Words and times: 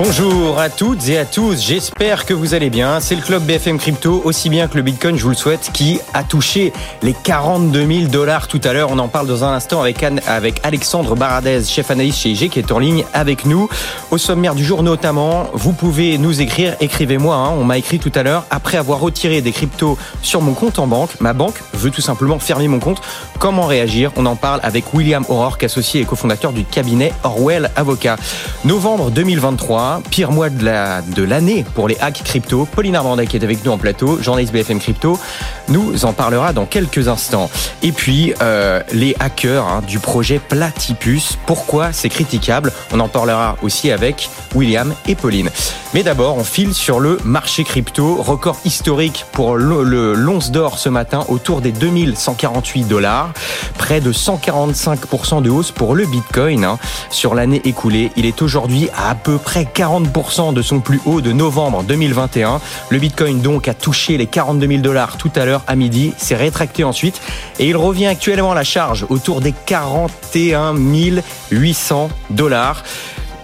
Bonjour 0.00 0.60
à 0.60 0.70
toutes 0.70 1.08
et 1.08 1.18
à 1.18 1.24
tous, 1.24 1.60
j'espère 1.60 2.24
que 2.24 2.32
vous 2.32 2.54
allez 2.54 2.70
bien. 2.70 3.00
C'est 3.00 3.16
le 3.16 3.20
club 3.20 3.42
BFM 3.42 3.78
Crypto, 3.78 4.22
aussi 4.24 4.48
bien 4.48 4.68
que 4.68 4.76
le 4.76 4.82
Bitcoin, 4.82 5.16
je 5.16 5.24
vous 5.24 5.30
le 5.30 5.34
souhaite, 5.34 5.70
qui 5.72 5.98
a 6.14 6.22
touché 6.22 6.72
les 7.02 7.12
42 7.12 7.84
000 7.84 8.06
dollars 8.06 8.46
tout 8.46 8.60
à 8.62 8.72
l'heure. 8.72 8.90
On 8.92 8.98
en 9.00 9.08
parle 9.08 9.26
dans 9.26 9.42
un 9.42 9.52
instant 9.52 9.82
avec, 9.82 10.04
Alexandre 10.62 11.16
Baradez, 11.16 11.64
chef 11.64 11.90
analyste 11.90 12.20
chez 12.20 12.30
IG, 12.30 12.48
qui 12.48 12.60
est 12.60 12.70
en 12.70 12.78
ligne 12.78 13.06
avec 13.12 13.44
nous. 13.44 13.68
Au 14.12 14.18
sommaire 14.18 14.54
du 14.54 14.64
jour 14.64 14.84
notamment, 14.84 15.48
vous 15.52 15.72
pouvez 15.72 16.16
nous 16.16 16.40
écrire, 16.40 16.76
écrivez-moi, 16.78 17.34
hein, 17.34 17.50
on 17.58 17.64
m'a 17.64 17.76
écrit 17.76 17.98
tout 17.98 18.12
à 18.14 18.22
l'heure, 18.22 18.44
après 18.50 18.78
avoir 18.78 19.00
retiré 19.00 19.40
des 19.40 19.50
cryptos 19.50 19.98
sur 20.22 20.42
mon 20.42 20.54
compte 20.54 20.78
en 20.78 20.86
banque, 20.86 21.10
ma 21.18 21.32
banque 21.32 21.60
veut 21.74 21.90
tout 21.90 22.02
simplement 22.02 22.38
fermer 22.38 22.68
mon 22.68 22.78
compte. 22.78 23.02
Comment 23.40 23.66
réagir? 23.66 24.12
On 24.14 24.26
en 24.26 24.36
parle 24.36 24.60
avec 24.62 24.94
William 24.94 25.24
O'Rourke, 25.28 25.64
associé 25.64 26.02
et 26.02 26.04
cofondateur 26.04 26.52
du 26.52 26.64
cabinet 26.64 27.12
Orwell 27.24 27.72
Avocat. 27.74 28.14
Novembre 28.64 29.10
2023, 29.10 29.87
pire 30.10 30.32
mois 30.32 30.50
de 30.50 31.22
l'année 31.22 31.64
pour 31.74 31.88
les 31.88 31.96
hacks 32.00 32.22
crypto. 32.24 32.66
Pauline 32.66 32.96
Armanda 32.96 33.26
qui 33.26 33.36
est 33.36 33.44
avec 33.44 33.64
nous 33.64 33.72
en 33.72 33.78
plateau, 33.78 34.20
journaliste 34.20 34.52
BFM 34.52 34.78
Crypto, 34.78 35.18
nous 35.68 36.04
en 36.04 36.12
parlera 36.12 36.52
dans 36.52 36.66
quelques 36.66 37.08
instants. 37.08 37.50
Et 37.82 37.92
puis, 37.92 38.34
euh, 38.40 38.80
les 38.92 39.16
hackers 39.18 39.66
hein, 39.66 39.82
du 39.86 39.98
projet 39.98 40.38
Platypus, 40.38 41.38
pourquoi 41.46 41.92
c'est 41.92 42.08
critiquable? 42.08 42.72
On 42.92 43.00
en 43.00 43.08
parlera 43.08 43.56
aussi 43.62 43.90
avec 43.90 44.30
William 44.54 44.94
et 45.08 45.14
Pauline. 45.14 45.50
Mais 45.94 46.02
d'abord, 46.02 46.36
on 46.36 46.44
file 46.44 46.74
sur 46.74 47.00
le 47.00 47.18
marché 47.24 47.64
crypto, 47.64 48.16
record 48.16 48.58
historique 48.64 49.24
pour 49.32 49.56
le, 49.56 50.14
l'once 50.14 50.50
d'or 50.50 50.78
ce 50.78 50.90
matin 50.90 51.24
autour 51.28 51.60
des 51.60 51.72
2148 51.72 52.84
dollars, 52.84 53.32
près 53.78 54.00
de 54.00 54.12
145% 54.12 55.42
de 55.42 55.50
hausse 55.50 55.70
pour 55.70 55.94
le 55.94 56.06
Bitcoin 56.06 56.64
hein, 56.64 56.78
sur 57.10 57.34
l'année 57.34 57.62
écoulée. 57.64 58.12
Il 58.16 58.26
est 58.26 58.42
aujourd'hui 58.42 58.90
à 58.96 59.08
à 59.08 59.14
peu 59.14 59.38
près 59.38 59.64
40% 59.64 60.52
de 60.52 60.60
son 60.60 60.80
plus 60.80 61.00
haut 61.06 61.22
de 61.22 61.32
novembre 61.32 61.82
2021. 61.82 62.60
Le 62.90 62.98
Bitcoin 62.98 63.40
donc 63.40 63.66
a 63.66 63.72
touché 63.72 64.18
les 64.18 64.26
42 64.26 64.66
000 64.66 64.80
dollars 64.82 65.16
tout 65.16 65.30
à 65.34 65.46
l'heure 65.46 65.57
à 65.66 65.76
midi, 65.76 66.12
s'est 66.16 66.36
rétracté 66.36 66.84
ensuite 66.84 67.20
et 67.58 67.68
il 67.68 67.76
revient 67.76 68.06
actuellement 68.06 68.52
à 68.52 68.54
la 68.54 68.64
charge 68.64 69.06
autour 69.08 69.40
des 69.40 69.52
41 69.66 70.74
800 71.50 72.10
dollars. 72.30 72.84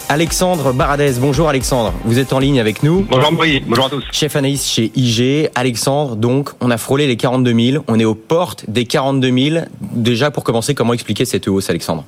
Alexandre 0.08 0.72
Baradez, 0.72 1.14
bonjour 1.18 1.48
Alexandre, 1.48 1.94
vous 2.04 2.18
êtes 2.18 2.34
en 2.34 2.38
ligne 2.38 2.60
avec 2.60 2.82
nous. 2.82 3.06
Bonjour 3.08 3.32
bonjour 3.66 3.86
à 3.86 3.90
tous. 3.90 4.04
Chef 4.12 4.36
analyste 4.36 4.66
chez 4.66 4.92
IG. 4.94 5.50
Alexandre, 5.54 6.16
donc 6.16 6.50
on 6.60 6.70
a 6.70 6.76
frôlé 6.76 7.06
les 7.06 7.16
42 7.16 7.72
000, 7.72 7.84
on 7.88 7.98
est 7.98 8.04
aux 8.04 8.14
portes 8.14 8.64
des 8.68 8.84
42 8.84 9.50
000. 9.50 9.64
Déjà 9.80 10.30
pour 10.30 10.44
commencer, 10.44 10.74
comment 10.74 10.92
expliquer 10.92 11.24
cette 11.24 11.48
hausse 11.48 11.70
Alexandre? 11.70 12.04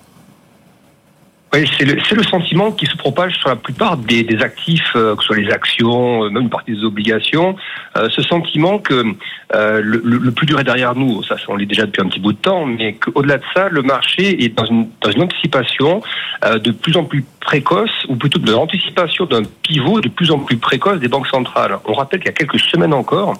C'est 1.65 2.15
le, 2.15 2.23
sentiment 2.23 2.73
qui 2.73 2.87
se 2.87 2.97
propage 2.97 3.37
sur 3.37 3.49
la 3.49 3.57
plupart 3.57 3.97
des, 3.97 4.27
actifs, 4.41 4.93
euh, 4.95 5.15
que 5.15 5.23
ce 5.23 5.29
soit 5.29 5.37
les 5.37 5.51
actions, 5.51 6.25
euh, 6.25 6.31
même 6.31 6.45
une 6.45 6.51
partie 6.51 6.73
des 6.73 6.85
obligations. 6.85 7.57
Euh, 7.97 8.09
ce 8.11 8.23
sentiment 8.23 8.79
que 8.79 9.05
le, 9.53 10.31
plus 10.31 10.47
dur 10.47 10.61
est 10.61 10.65
derrière 10.65 10.95
nous, 10.95 11.23
ça 11.23 11.37
on 11.48 11.57
l'est 11.57 11.67
déjà 11.67 11.87
depuis 11.87 12.03
un 12.03 12.09
petit 12.09 12.21
bout 12.21 12.33
de 12.33 12.39
temps, 12.39 12.67
mais 12.67 12.95
qu'au-delà 12.95 13.39
de 13.39 13.45
ça, 13.55 13.69
le 13.69 13.83
marché 13.83 14.45
est 14.45 14.48
dans 14.48 14.65
une, 14.65 14.89
dans 15.01 15.11
une 15.11 15.23
anticipation 15.23 16.03
de 16.45 16.71
plus 16.73 16.97
en 16.97 17.05
plus 17.05 17.25
précoce, 17.41 18.05
ou 18.09 18.17
plutôt 18.17 18.41
de 18.41 18.51
l'anticipation 18.51 19.25
d'un 19.25 19.43
pivot 19.63 20.01
de 20.01 20.09
plus 20.09 20.31
en 20.33 20.41
plus 20.41 20.57
précoce 20.57 20.98
des 20.98 21.09
banques 21.09 21.29
centrales. 21.29 21.79
On 21.85 21.95
rappelle 21.95 22.19
qu'il 22.19 22.27
y 22.27 22.31
a 22.31 22.35
quelques 22.35 22.59
semaines 22.59 22.93
encore, 22.93 23.35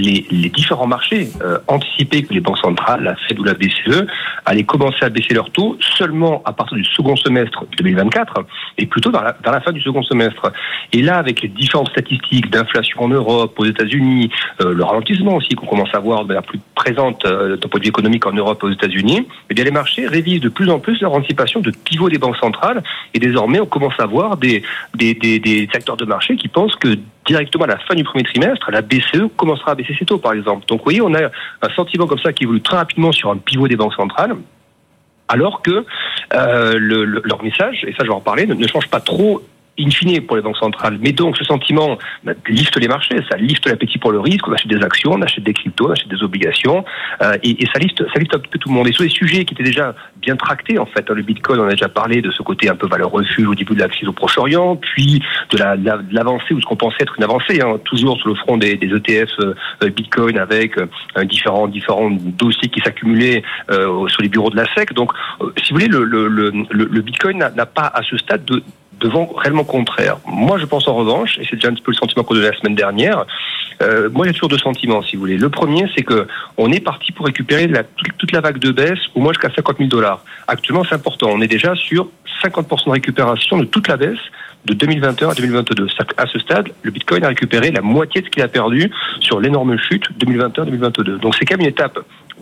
les, 0.00 0.48
différents 0.48 0.86
marchés 0.86 1.28
euh, 1.42 1.58
anticipaient 1.66 2.22
que 2.22 2.32
les 2.32 2.40
banques 2.40 2.58
centrales, 2.58 3.02
la 3.02 3.16
Fed 3.16 3.38
ou 3.38 3.44
la 3.44 3.54
BCE, 3.54 4.06
allaient 4.46 4.64
commencer 4.64 5.02
à 5.02 5.08
baisser 5.08 5.34
leurs 5.34 5.50
taux 5.50 5.76
seulement 5.96 6.42
à 6.44 6.52
partir 6.52 6.76
du 6.76 6.84
second 6.84 7.16
semestre 7.16 7.64
2024 7.76 8.44
et 8.78 8.86
plutôt 8.86 9.10
dans 9.10 9.22
la, 9.22 9.36
la 9.44 9.60
fin 9.60 9.72
du 9.72 9.80
second 9.80 10.02
semestre. 10.02 10.52
Et 10.92 11.02
là, 11.02 11.18
avec 11.18 11.42
les 11.42 11.48
différentes 11.48 11.90
statistiques 11.90 12.50
d'inflation 12.50 13.02
en 13.02 13.08
Europe, 13.08 13.54
aux 13.58 13.64
États-Unis, 13.64 14.30
euh, 14.60 14.72
le 14.72 14.84
ralentissement 14.84 15.36
aussi 15.36 15.54
qu'on 15.54 15.66
commence 15.66 15.94
à 15.94 15.98
voir 15.98 16.22
de 16.22 16.28
manière 16.28 16.42
plus 16.42 16.60
présente 16.74 17.24
euh, 17.24 17.56
d'un 17.56 17.68
point 17.68 17.80
de 17.80 17.84
vue 17.84 17.90
économique 17.90 18.26
en 18.26 18.32
Europe 18.32 18.60
et 18.62 18.66
aux 18.66 18.72
États-Unis, 18.72 19.26
eh 19.50 19.54
bien 19.54 19.64
les 19.64 19.70
marchés 19.70 20.06
révisent 20.06 20.40
de 20.40 20.48
plus 20.48 20.70
en 20.70 20.78
plus 20.78 21.00
leur 21.00 21.12
anticipation 21.12 21.60
de 21.60 21.70
pivot 21.70 22.08
des 22.08 22.18
banques 22.18 22.36
centrales 22.36 22.82
et 23.14 23.18
désormais 23.18 23.60
on 23.60 23.66
commence 23.66 23.98
à 23.98 24.06
voir 24.06 24.36
des, 24.36 24.62
des, 24.94 25.14
des, 25.14 25.38
des 25.38 25.68
acteurs 25.74 25.96
de 25.96 26.04
marché 26.04 26.36
qui 26.36 26.48
pensent 26.48 26.76
que 26.76 26.96
directement 27.28 27.64
à 27.64 27.68
la 27.68 27.78
fin 27.78 27.94
du 27.94 28.02
premier 28.02 28.24
trimestre, 28.24 28.70
la 28.70 28.82
BCE 28.82 29.28
commencera 29.36 29.72
à 29.72 29.74
baisser 29.74 29.94
ses 29.96 30.06
taux, 30.06 30.18
par 30.18 30.32
exemple. 30.32 30.66
Donc, 30.66 30.78
vous 30.80 30.84
voyez, 30.84 31.02
on 31.02 31.14
a 31.14 31.26
un 31.26 31.74
sentiment 31.76 32.06
comme 32.06 32.18
ça 32.18 32.32
qui 32.32 32.44
évolue 32.44 32.62
très 32.62 32.76
rapidement 32.76 33.12
sur 33.12 33.30
un 33.30 33.36
pivot 33.36 33.68
des 33.68 33.76
banques 33.76 33.94
centrales 33.94 34.34
alors 35.28 35.60
que 35.60 35.84
euh, 36.32 36.78
le, 36.78 37.04
leur 37.04 37.42
message, 37.42 37.84
et 37.86 37.92
ça 37.92 37.98
je 38.00 38.04
vais 38.04 38.14
en 38.14 38.20
parler, 38.20 38.46
ne 38.46 38.66
change 38.66 38.88
pas 38.88 39.00
trop 39.00 39.42
in 39.78 39.90
fine 39.90 40.20
pour 40.22 40.36
les 40.36 40.42
banques 40.42 40.56
centrales. 40.56 40.98
Mais 41.00 41.12
donc 41.12 41.36
ce 41.36 41.44
sentiment 41.44 41.98
bah, 42.24 42.32
lifte 42.48 42.76
les 42.76 42.88
marchés, 42.88 43.16
ça 43.30 43.36
lifte 43.36 43.66
l'appétit 43.68 43.98
pour 43.98 44.12
le 44.12 44.20
risque, 44.20 44.46
on 44.48 44.52
achète 44.52 44.68
des 44.68 44.82
actions, 44.82 45.12
on 45.12 45.22
achète 45.22 45.44
des 45.44 45.52
cryptos, 45.52 45.88
on 45.88 45.92
achète 45.92 46.08
des 46.08 46.22
obligations, 46.22 46.84
euh, 47.22 47.36
et, 47.42 47.62
et, 47.62 47.66
ça 47.72 47.78
lifte, 47.78 48.02
ça 48.12 48.18
lifte 48.18 48.34
un 48.34 48.38
peu 48.38 48.58
tout 48.58 48.68
le 48.68 48.74
monde. 48.74 48.88
Et 48.88 48.92
sur 48.92 49.04
les 49.04 49.10
sujets 49.10 49.44
qui 49.44 49.54
étaient 49.54 49.62
déjà 49.62 49.94
bien 50.20 50.36
tractés, 50.36 50.78
en 50.78 50.86
fait, 50.86 51.08
hein, 51.08 51.14
le 51.14 51.22
Bitcoin, 51.22 51.60
on 51.60 51.66
a 51.66 51.70
déjà 51.70 51.88
parlé 51.88 52.22
de 52.22 52.30
ce 52.30 52.42
côté 52.42 52.68
un 52.68 52.76
peu 52.76 52.86
valeur 52.86 53.10
refuge 53.10 53.46
au 53.46 53.54
début 53.54 53.74
de 53.74 53.80
la 53.80 53.88
crise 53.88 54.08
au 54.08 54.12
Proche-Orient, 54.12 54.76
puis 54.76 55.22
de 55.50 55.58
l'avancée 55.58 56.46
la, 56.50 56.56
ou 56.56 56.60
ce 56.60 56.66
qu'on 56.66 56.76
pensait 56.76 56.98
être 57.00 57.14
une 57.16 57.24
avancée, 57.24 57.60
hein, 57.60 57.78
toujours 57.84 58.18
sur 58.18 58.28
le 58.28 58.34
front 58.34 58.56
des, 58.56 58.76
des 58.76 58.88
ETF 58.88 59.30
euh, 59.40 59.54
euh, 59.82 59.90
Bitcoin 59.90 60.38
avec 60.38 60.78
euh, 60.78 60.86
différents 61.24 61.68
différents 61.68 62.10
dossiers 62.10 62.68
qui 62.68 62.80
s'accumulaient 62.80 63.42
euh, 63.70 64.06
sur 64.08 64.22
les 64.22 64.28
bureaux 64.28 64.50
de 64.50 64.56
la 64.56 64.66
SEC. 64.74 64.92
Donc, 64.92 65.12
si 65.62 65.72
vous 65.72 65.78
voulez, 65.80 65.88
le, 65.88 66.04
le, 66.04 66.28
le, 66.28 66.50
le 66.70 67.00
Bitcoin 67.00 67.38
n'a 67.38 67.66
pas 67.66 67.90
à 67.94 68.02
ce 68.02 68.16
stade 68.16 68.44
de 68.44 68.62
devant 69.00 69.26
réellement 69.36 69.64
contraire. 69.64 70.18
Moi, 70.26 70.58
je 70.58 70.64
pense 70.64 70.88
en 70.88 70.94
revanche, 70.94 71.38
et 71.38 71.46
c'est 71.48 71.56
déjà 71.56 71.68
un 71.68 71.74
petit 71.74 71.82
peu 71.82 71.92
le 71.92 71.96
sentiment 71.96 72.24
qu'on 72.24 72.34
donnait 72.34 72.50
la 72.50 72.56
semaine 72.56 72.74
dernière, 72.74 73.24
euh, 73.82 74.08
moi, 74.10 74.26
a 74.26 74.32
toujours 74.32 74.48
deux 74.48 74.58
sentiments, 74.58 75.02
si 75.02 75.16
vous 75.16 75.20
voulez. 75.20 75.36
Le 75.36 75.50
premier, 75.50 75.84
c'est 75.96 76.02
que 76.02 76.26
on 76.56 76.72
est 76.72 76.80
parti 76.80 77.12
pour 77.12 77.26
récupérer 77.26 77.66
la, 77.68 77.84
toute 77.84 78.32
la 78.32 78.40
vague 78.40 78.58
de 78.58 78.72
baisse, 78.72 78.98
au 79.14 79.20
moins 79.20 79.32
jusqu'à 79.32 79.50
50 79.54 79.78
000 79.78 79.88
dollars. 79.88 80.24
Actuellement, 80.48 80.84
c'est 80.84 80.96
important. 80.96 81.28
On 81.30 81.40
est 81.40 81.48
déjà 81.48 81.74
sur 81.76 82.08
50% 82.42 82.86
de 82.86 82.90
récupération 82.90 83.58
de 83.58 83.64
toute 83.64 83.88
la 83.88 83.96
baisse 83.96 84.18
de 84.64 84.74
2021 84.74 85.30
à 85.30 85.34
2022. 85.34 85.86
À 86.16 86.26
ce 86.26 86.38
stade, 86.38 86.68
le 86.82 86.90
Bitcoin 86.90 87.24
a 87.24 87.28
récupéré 87.28 87.70
la 87.70 87.80
moitié 87.80 88.20
de 88.20 88.26
ce 88.26 88.30
qu'il 88.30 88.42
a 88.42 88.48
perdu 88.48 88.90
sur 89.20 89.40
l'énorme 89.40 89.76
chute 89.78 90.04
2021-2022. 90.18 91.18
Donc 91.18 91.34
c'est 91.36 91.44
quand 91.44 91.56
même 91.56 91.66
une 91.66 91.72
étape 91.72 91.98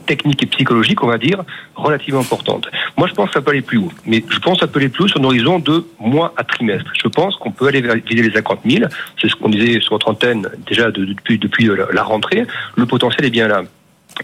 technique 0.06 0.42
et 0.42 0.46
psychologique, 0.46 1.02
on 1.02 1.08
va 1.08 1.18
dire, 1.18 1.42
relativement 1.74 2.20
importante. 2.20 2.68
Moi, 2.96 3.08
je 3.08 3.14
pense 3.14 3.28
que 3.28 3.34
ça 3.34 3.42
peut 3.42 3.50
aller 3.50 3.62
plus 3.62 3.78
haut. 3.78 3.92
Mais 4.06 4.24
je 4.28 4.38
pense 4.38 4.54
que 4.54 4.60
ça 4.60 4.66
peut 4.66 4.78
aller 4.78 4.88
plus 4.88 5.04
haut 5.04 5.08
sur 5.08 5.20
un 5.20 5.24
horizon 5.24 5.58
de 5.58 5.86
mois 6.00 6.32
à 6.36 6.44
trimestre. 6.44 6.90
Je 6.94 7.08
pense 7.08 7.36
qu'on 7.36 7.50
peut 7.50 7.66
aller 7.66 7.82
viser 7.82 8.22
les 8.22 8.32
50 8.32 8.60
000. 8.64 8.84
C'est 9.20 9.28
ce 9.28 9.36
qu'on 9.36 9.48
disait 9.48 9.80
sur 9.80 9.92
notre 9.92 10.10
antenne 10.10 10.48
déjà 10.66 10.90
depuis, 10.90 11.38
depuis 11.38 11.68
la 11.92 12.02
rentrée. 12.02 12.46
Le 12.76 12.86
potentiel 12.86 13.26
est 13.26 13.30
bien 13.30 13.48
là 13.48 13.62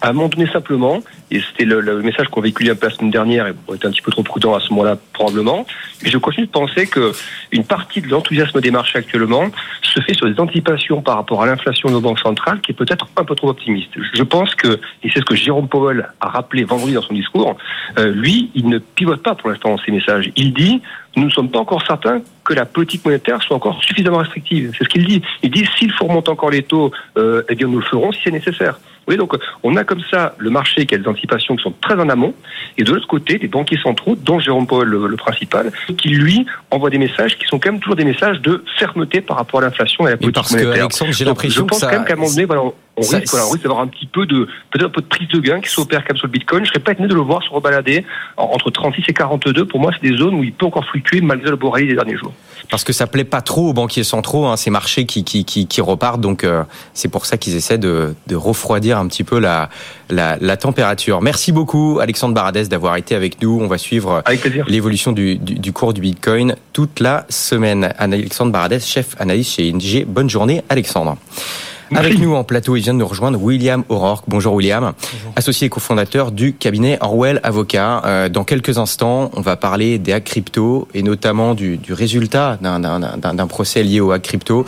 à 0.00 0.08
un 0.08 0.12
moment 0.12 0.28
donné 0.28 0.50
simplement, 0.50 1.02
et 1.30 1.40
c'était 1.40 1.64
le, 1.64 2.02
message 2.02 2.28
qu'on 2.28 2.40
véhiculait 2.40 2.70
un 2.70 2.74
peu 2.74 2.88
la 2.88 2.94
semaine 2.94 3.10
dernière, 3.10 3.46
et 3.46 3.52
on 3.68 3.74
était 3.74 3.86
un 3.86 3.90
petit 3.90 4.02
peu 4.02 4.10
trop 4.10 4.22
prudent 4.22 4.54
à 4.54 4.60
ce 4.60 4.70
moment-là 4.70 4.96
probablement, 5.12 5.66
mais 6.02 6.10
je 6.10 6.18
continue 6.18 6.46
de 6.46 6.52
penser 6.52 6.86
que 6.86 7.12
une 7.50 7.64
partie 7.64 8.00
de 8.00 8.08
l'enthousiasme 8.08 8.60
des 8.60 8.70
marchés 8.70 8.98
actuellement 8.98 9.44
se 9.82 10.00
fait 10.00 10.14
sur 10.14 10.26
des 10.26 10.40
anticipations 10.40 11.02
par 11.02 11.16
rapport 11.16 11.42
à 11.42 11.46
l'inflation 11.46 11.88
de 11.88 11.94
nos 11.94 12.00
banques 12.00 12.20
centrales 12.20 12.60
qui 12.60 12.72
est 12.72 12.74
peut-être 12.74 13.08
un 13.16 13.24
peu 13.24 13.34
trop 13.34 13.50
optimiste. 13.50 13.90
Je 14.14 14.22
pense 14.22 14.54
que, 14.54 14.80
et 15.02 15.10
c'est 15.10 15.20
ce 15.20 15.24
que 15.24 15.34
Jérôme 15.34 15.68
Powell 15.68 16.08
a 16.20 16.28
rappelé 16.28 16.64
vendredi 16.64 16.94
dans 16.94 17.02
son 17.02 17.14
discours, 17.14 17.56
euh, 17.98 18.12
lui, 18.12 18.50
il 18.54 18.68
ne 18.68 18.78
pivote 18.78 19.22
pas 19.22 19.34
pour 19.34 19.50
l'instant 19.50 19.76
ses 19.84 19.92
messages. 19.92 20.30
Il 20.36 20.54
dit, 20.54 20.80
nous 21.16 21.24
ne 21.24 21.30
sommes 21.30 21.50
pas 21.50 21.58
encore 21.58 21.84
certains 21.86 22.22
que 22.44 22.54
la 22.54 22.64
politique 22.64 23.04
monétaire 23.04 23.42
soit 23.42 23.56
encore 23.56 23.82
suffisamment 23.82 24.18
restrictive. 24.18 24.72
C'est 24.76 24.84
ce 24.84 24.88
qu'il 24.88 25.06
dit. 25.06 25.22
Il 25.42 25.50
dit, 25.50 25.68
s'il 25.76 25.92
faut 25.92 26.06
remonter 26.06 26.30
encore 26.30 26.50
les 26.50 26.62
taux, 26.62 26.90
euh, 27.16 27.42
eh 27.48 27.54
bien 27.54 27.68
nous 27.68 27.78
le 27.78 27.84
ferons 27.84 28.12
si 28.12 28.20
c'est 28.24 28.30
nécessaire. 28.30 28.78
Oui, 29.08 29.16
donc 29.16 29.34
on 29.62 29.76
a 29.76 29.84
comme 29.84 30.02
ça 30.10 30.34
le 30.38 30.50
marché 30.50 30.86
qui 30.86 30.94
a 30.94 30.98
des 30.98 31.08
anticipations 31.08 31.56
qui 31.56 31.62
sont 31.62 31.74
très 31.80 31.94
en 31.94 32.08
amont, 32.08 32.34
et 32.78 32.84
de 32.84 32.92
l'autre 32.92 33.08
côté, 33.08 33.38
les 33.38 33.48
banquiers 33.48 33.78
centraux, 33.82 34.16
dont 34.16 34.38
Jérôme 34.38 34.66
Paul 34.66 34.88
le, 34.88 35.16
principal, 35.16 35.72
qui 35.98 36.08
lui 36.08 36.46
envoie 36.70 36.90
des 36.90 36.98
messages 36.98 37.38
qui 37.38 37.46
sont 37.46 37.58
quand 37.58 37.72
même 37.72 37.80
toujours 37.80 37.96
des 37.96 38.04
messages 38.04 38.40
de 38.40 38.64
fermeté 38.78 39.20
par 39.20 39.36
rapport 39.36 39.60
à 39.60 39.64
l'inflation 39.64 40.04
et 40.04 40.08
à 40.08 40.10
la 40.12 40.16
politique 40.16 40.34
parce 40.34 40.52
monétaire. 40.52 40.74
Que, 40.74 40.80
Alexandre, 40.80 41.12
j'ai 41.12 41.24
l'impression 41.24 41.66
que 41.66 41.74
ça... 41.74 41.86
quand 41.86 41.92
même 41.96 42.04
qu'à 42.04 42.14
un 42.14 42.16
moment 42.16 42.30
donné, 42.30 42.44
voilà, 42.44 42.62
on 42.96 43.00
risque, 43.00 43.30
voilà, 43.30 43.46
on 43.46 43.50
risque 43.50 43.62
d'avoir 43.62 43.80
un 43.80 43.86
petit 43.86 44.06
peu 44.06 44.26
de 44.26 44.46
peut-être 44.70 44.86
un 44.86 44.90
peu 44.90 45.00
de 45.00 45.06
prise 45.06 45.28
de 45.28 45.40
gain 45.40 45.60
qui 45.60 45.70
s'opère 45.70 46.04
comme 46.04 46.16
sur 46.16 46.26
le 46.26 46.32
Bitcoin. 46.32 46.64
Je 46.64 46.70
serais 46.70 46.80
pas 46.80 46.92
étonné 46.92 47.08
de 47.08 47.14
le 47.14 47.20
voir 47.20 47.42
se 47.42 47.48
rebalader 47.48 48.04
entre 48.36 48.70
36 48.70 49.04
et 49.08 49.12
42. 49.12 49.66
Pour 49.66 49.80
moi, 49.80 49.92
c'est 49.92 50.08
des 50.08 50.16
zones 50.16 50.34
où 50.34 50.44
il 50.44 50.52
peut 50.52 50.66
encore 50.66 50.84
fluctuer 50.84 51.20
malgré 51.20 51.50
le 51.50 51.56
beau 51.56 51.70
rallye 51.70 51.86
des 51.86 51.94
derniers 51.94 52.16
jours. 52.16 52.32
Parce 52.70 52.84
que 52.84 52.92
ça 52.92 53.06
plaît 53.06 53.24
pas 53.24 53.40
trop 53.40 53.70
aux 53.70 53.72
banquiers 53.72 54.04
centraux, 54.04 54.46
hein, 54.46 54.56
ces 54.56 54.70
marchés 54.70 55.06
qui, 55.06 55.24
qui, 55.24 55.44
qui, 55.44 55.66
qui 55.66 55.80
repartent. 55.80 56.20
Donc 56.20 56.44
euh, 56.44 56.64
c'est 56.92 57.08
pour 57.08 57.26
ça 57.26 57.38
qu'ils 57.38 57.56
essaient 57.56 57.78
de, 57.78 58.14
de 58.26 58.36
refroidir 58.36 58.91
un 58.98 59.06
petit 59.06 59.24
peu 59.24 59.38
la, 59.38 59.68
la, 60.10 60.36
la, 60.40 60.56
température. 60.56 61.20
Merci 61.20 61.52
beaucoup 61.52 61.98
Alexandre 62.00 62.34
Baradès 62.34 62.64
d'avoir 62.64 62.96
été 62.96 63.14
avec 63.14 63.40
nous. 63.42 63.58
On 63.60 63.66
va 63.66 63.78
suivre 63.78 64.22
l'évolution 64.68 65.12
du, 65.12 65.36
du, 65.36 65.54
du, 65.54 65.72
cours 65.72 65.92
du 65.92 66.00
Bitcoin 66.00 66.56
toute 66.72 67.00
la 67.00 67.26
semaine. 67.28 67.92
Alexandre 67.98 68.52
Baradès, 68.52 68.80
chef 68.80 69.16
analyste 69.18 69.52
chez 69.52 69.68
ING. 69.68 70.04
Bonne 70.06 70.30
journée 70.30 70.62
Alexandre. 70.68 71.16
Avec 71.94 72.18
nous 72.18 72.34
en 72.34 72.44
plateau, 72.44 72.76
il 72.76 72.82
vient 72.82 72.94
de 72.94 72.98
nous 72.98 73.06
rejoindre 73.06 73.42
William 73.42 73.84
O'Rourke. 73.88 74.24
Bonjour 74.26 74.54
William, 74.54 74.92
associé 75.36 75.66
et 75.66 75.70
cofondateur 75.70 76.32
du 76.32 76.54
cabinet 76.54 76.96
Orwell 77.00 77.38
Avocat. 77.42 78.28
dans 78.30 78.44
quelques 78.44 78.78
instants, 78.78 79.30
on 79.34 79.42
va 79.42 79.56
parler 79.56 79.98
des 79.98 80.12
hacks 80.12 80.24
crypto 80.24 80.88
et 80.94 81.02
notamment 81.02 81.54
du, 81.54 81.76
du 81.76 81.92
résultat 81.92 82.58
d'un 82.62 83.46
procès 83.46 83.82
lié 83.82 84.00
aux 84.00 84.10
hacks 84.10 84.22
crypto. 84.22 84.64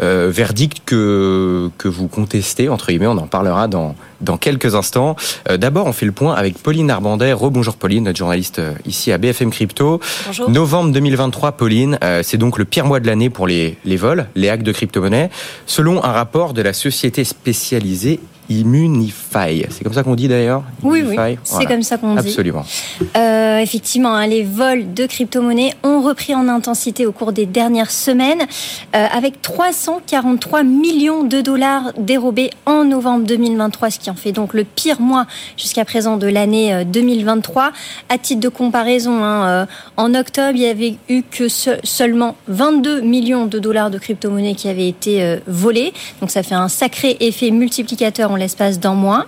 Euh, 0.00 0.30
verdict 0.30 0.82
que, 0.84 1.70
que 1.76 1.88
vous 1.88 2.06
contestez, 2.06 2.68
entre 2.68 2.88
guillemets, 2.88 3.08
on 3.08 3.18
en 3.18 3.26
parlera 3.26 3.66
dans, 3.66 3.96
dans 4.20 4.36
quelques 4.36 4.74
instants. 4.74 5.16
Euh, 5.48 5.56
d'abord, 5.56 5.86
on 5.86 5.92
fait 5.92 6.06
le 6.06 6.12
point 6.12 6.34
avec 6.34 6.58
Pauline 6.58 6.90
Arbandet. 6.90 7.32
Rebonjour 7.32 7.76
Pauline, 7.76 8.04
notre 8.04 8.18
journaliste 8.18 8.60
euh, 8.60 8.74
ici 8.86 9.10
à 9.10 9.18
BFM 9.18 9.50
Crypto. 9.50 10.00
Bonjour. 10.26 10.50
Novembre 10.50 10.92
2023, 10.92 11.52
Pauline, 11.52 11.98
c'est 12.22 12.36
donc 12.36 12.58
le 12.58 12.64
pire 12.64 12.86
mois 12.86 13.00
de 13.00 13.06
l'année 13.06 13.30
pour 13.30 13.46
les, 13.46 13.76
les 13.84 13.96
vols, 13.96 14.28
les 14.34 14.48
hacks 14.48 14.62
de 14.62 14.72
crypto-monnaie, 14.72 15.30
selon 15.66 16.02
un 16.04 16.12
rapport 16.12 16.52
de 16.52 16.62
la 16.62 16.72
société 16.72 17.24
spécialisée 17.24 18.20
Immunify. 18.48 19.66
C'est 19.68 19.84
comme 19.84 19.92
ça 19.92 20.02
qu'on 20.02 20.14
dit 20.14 20.28
d'ailleurs? 20.28 20.62
Oui, 20.82 21.02
oui, 21.06 21.16
c'est 21.44 21.66
comme 21.66 21.82
ça 21.82 21.98
qu'on 21.98 22.14
dit. 22.14 22.28
Absolument. 22.28 22.64
Euh, 23.16 23.58
effectivement, 23.58 24.14
hein, 24.14 24.26
les 24.26 24.42
vols 24.42 24.94
de 24.94 25.06
crypto-monnaies 25.06 25.74
ont 25.82 26.00
repris 26.00 26.34
en 26.34 26.48
intensité 26.48 27.04
au 27.04 27.12
cours 27.12 27.32
des 27.32 27.44
dernières 27.44 27.90
semaines, 27.90 28.42
euh, 28.96 29.06
avec 29.12 29.42
343 29.42 30.62
millions 30.62 31.24
de 31.24 31.40
dollars 31.40 31.92
dérobés 31.98 32.50
en 32.64 32.84
novembre 32.84 33.26
2023, 33.26 33.90
ce 33.90 33.98
qui 33.98 34.10
en 34.10 34.14
fait 34.14 34.32
donc 34.32 34.54
le 34.54 34.64
pire 34.64 35.00
mois 35.00 35.26
jusqu'à 35.56 35.84
présent 35.84 36.16
de 36.16 36.26
l'année 36.26 36.84
2023. 36.86 37.64
Euh, 37.64 37.68
à 38.08 38.16
titre 38.16 38.40
de 38.40 38.48
comparaison, 38.48 39.22
hein, 39.22 39.66
en 39.96 40.14
octobre, 40.14 40.52
il 40.54 40.62
y 40.62 40.66
avait 40.66 40.96
eu 41.08 41.22
que 41.22 41.48
seulement 41.48 42.36
22 42.48 43.02
millions 43.02 43.46
de 43.46 43.58
dollars 43.58 43.90
de 43.90 43.98
crypto-monnaies 43.98 44.54
qui 44.54 44.68
avaient 44.68 44.88
été 44.88 45.38
volés. 45.46 45.92
Donc 46.20 46.30
ça 46.30 46.42
fait 46.42 46.54
un 46.54 46.68
sacré 46.68 47.16
effet 47.20 47.50
multiplicateur 47.50 48.30
l'espace 48.38 48.78
d'un 48.78 48.94
mois. 48.94 49.26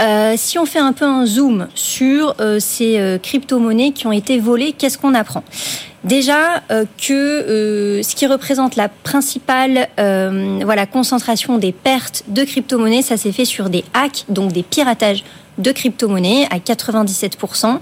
Euh, 0.00 0.34
si 0.36 0.58
on 0.58 0.66
fait 0.66 0.78
un 0.78 0.92
peu 0.92 1.04
un 1.04 1.26
zoom 1.26 1.68
sur 1.74 2.34
euh, 2.40 2.58
ces 2.58 2.98
euh, 2.98 3.18
crypto-monnaies 3.18 3.92
qui 3.92 4.06
ont 4.06 4.12
été 4.12 4.38
volées, 4.38 4.72
qu'est-ce 4.72 4.98
qu'on 4.98 5.14
apprend? 5.14 5.44
Déjà 6.02 6.62
que 6.70 8.00
ce 8.02 8.14
qui 8.14 8.26
représente 8.26 8.74
la 8.74 8.88
principale 8.88 9.86
voilà 9.98 10.86
concentration 10.86 11.58
des 11.58 11.72
pertes 11.72 12.24
de 12.28 12.42
crypto-monnaies, 12.42 13.02
ça 13.02 13.18
s'est 13.18 13.32
fait 13.32 13.44
sur 13.44 13.68
des 13.68 13.84
hacks, 13.92 14.24
donc 14.30 14.50
des 14.52 14.62
piratages 14.62 15.24
de 15.60 15.72
crypto-monnaies 15.72 16.46
à 16.50 16.58
97% 16.58 17.78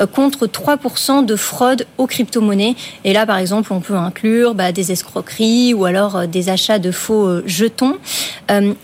euh, 0.00 0.06
contre 0.06 0.46
3% 0.46 1.24
de 1.24 1.36
fraude 1.36 1.86
aux 1.98 2.06
crypto-monnaies. 2.06 2.76
Et 3.04 3.12
là, 3.12 3.26
par 3.26 3.38
exemple, 3.38 3.72
on 3.72 3.80
peut 3.80 3.94
inclure 3.94 4.54
bah, 4.54 4.72
des 4.72 4.92
escroqueries 4.92 5.74
ou 5.74 5.84
alors 5.84 6.16
euh, 6.16 6.26
des 6.26 6.48
achats 6.48 6.78
de 6.78 6.90
faux 6.90 7.26
euh, 7.26 7.42
jetons. 7.46 7.96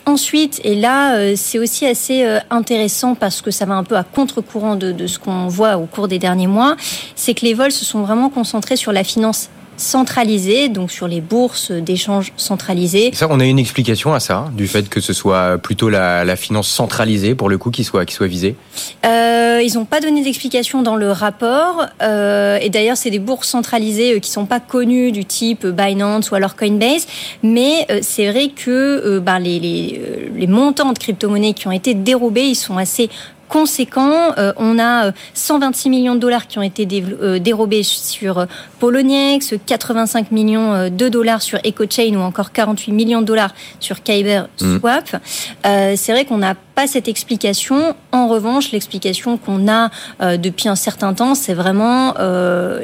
ensuite, 0.06 0.61
et 0.64 0.75
là, 0.75 1.37
c'est 1.37 1.58
aussi 1.58 1.87
assez 1.87 2.26
intéressant 2.50 3.14
parce 3.14 3.41
que 3.41 3.50
ça 3.50 3.64
va 3.64 3.75
un 3.75 3.85
peu 3.85 3.96
à 3.96 4.05
contre-courant 4.05 4.76
de, 4.76 4.93
de 4.93 5.06
ce 5.06 5.19
qu'on 5.19 5.49
voit 5.49 5.76
au 5.76 5.87
cours 5.87 6.08
des 6.08 6.19
derniers 6.19 6.46
mois, 6.46 6.76
c'est 7.14 7.35
que 7.35 7.44
les 7.44 7.55
vols 7.55 7.73
se 7.73 7.85
sont 7.85 8.02
vraiment 8.02 8.29
concentrés 8.29 8.76
sur 8.76 8.93
la 8.93 9.05
finance 9.05 9.49
centralisé, 9.76 10.69
donc 10.69 10.91
sur 10.91 11.09
les 11.09 11.21
bourses 11.21 11.71
d'échange 11.71 12.32
centralisées. 12.37 13.11
Ça, 13.12 13.26
on 13.31 13.41
a 13.41 13.44
une 13.44 13.59
explication 13.59 14.15
à 14.15 14.21
ça, 14.21 14.50
du 14.56 14.67
fait 14.67 14.88
que 14.88 15.00
ce 15.00 15.12
soit 15.12 15.59
plutôt 15.59 15.88
la, 15.88 16.37
finance 16.37 16.69
centralisée, 16.69 17.35
pour 17.35 17.49
le 17.49 17.59
coup, 17.59 17.71
qui 17.71 17.85
soit, 17.85 18.05
qui 18.05 18.15
soit 18.15 18.26
visée? 18.26 18.56
Euh, 19.05 19.61
Ils 19.65 19.75
n'ont 19.75 19.85
pas 19.85 20.00
donné 20.00 20.23
d'explication 20.23 20.82
dans 20.82 20.97
le 20.97 21.11
rapport. 21.11 21.87
Euh, 22.03 22.59
et 22.61 22.71
d'ailleurs, 22.71 22.97
c'est 22.97 23.11
des 23.11 23.19
bourses 23.19 23.49
centralisées 23.49 24.15
euh, 24.15 24.19
qui 24.19 24.31
sont 24.31 24.47
pas 24.47 24.61
connues 24.61 25.12
du 25.12 25.25
type 25.25 25.67
Binance 25.67 26.31
ou 26.31 26.35
alors 26.35 26.56
Coinbase. 26.56 27.06
Mais 27.43 27.87
c'est 28.03 28.31
vrai 28.31 28.49
que 28.49 29.19
ben, 29.19 29.38
les, 29.38 29.61
les, 29.61 30.31
les 30.35 30.47
montants 30.47 30.93
de 30.93 30.99
crypto-monnaies 30.99 31.55
qui 31.55 31.69
ont 31.69 31.73
été 31.73 31.94
dérobés, 31.94 32.49
ils 32.49 32.55
sont 32.55 32.77
assez 32.77 33.09
conséquent. 33.55 34.33
Euh, 34.37 34.53
on 34.56 34.81
a 34.81 35.12
126 35.35 35.87
euh, 35.87 35.91
millions 35.91 36.15
de 36.17 36.19
dollars 36.19 36.49
qui 36.49 36.59
ont 36.59 36.62
été 36.62 36.89
euh, 37.23 37.39
dérobés 37.39 37.85
sur 37.85 38.49
Poloniex, 38.81 39.55
85 39.65 40.33
millions 40.33 40.91
de 40.91 41.09
dollars 41.09 41.41
sur 41.41 41.61
EcoChain 41.65 42.17
ou 42.17 42.21
encore 42.21 42.51
48 42.51 42.91
millions 42.91 43.21
de 43.21 43.27
dollars 43.27 43.55
sur 43.79 44.03
Kyber 44.03 44.49
mm. 44.61 44.79
Swap. 44.81 45.17
c'est 45.62 46.12
vrai 46.12 46.25
qu'on 46.25 46.39
n'a 46.39 46.56
pas 46.75 46.89
cette 46.89 47.06
explication. 47.06 47.95
En 48.11 48.27
revanche, 48.27 48.73
l'explication 48.73 49.39
qu'on 49.39 49.69
a 49.69 49.91
depuis 50.37 50.69
un 50.69 50.75
certain 50.75 51.15
temps, 51.15 51.37
c'est 51.37 51.55
vraiment 51.55 52.15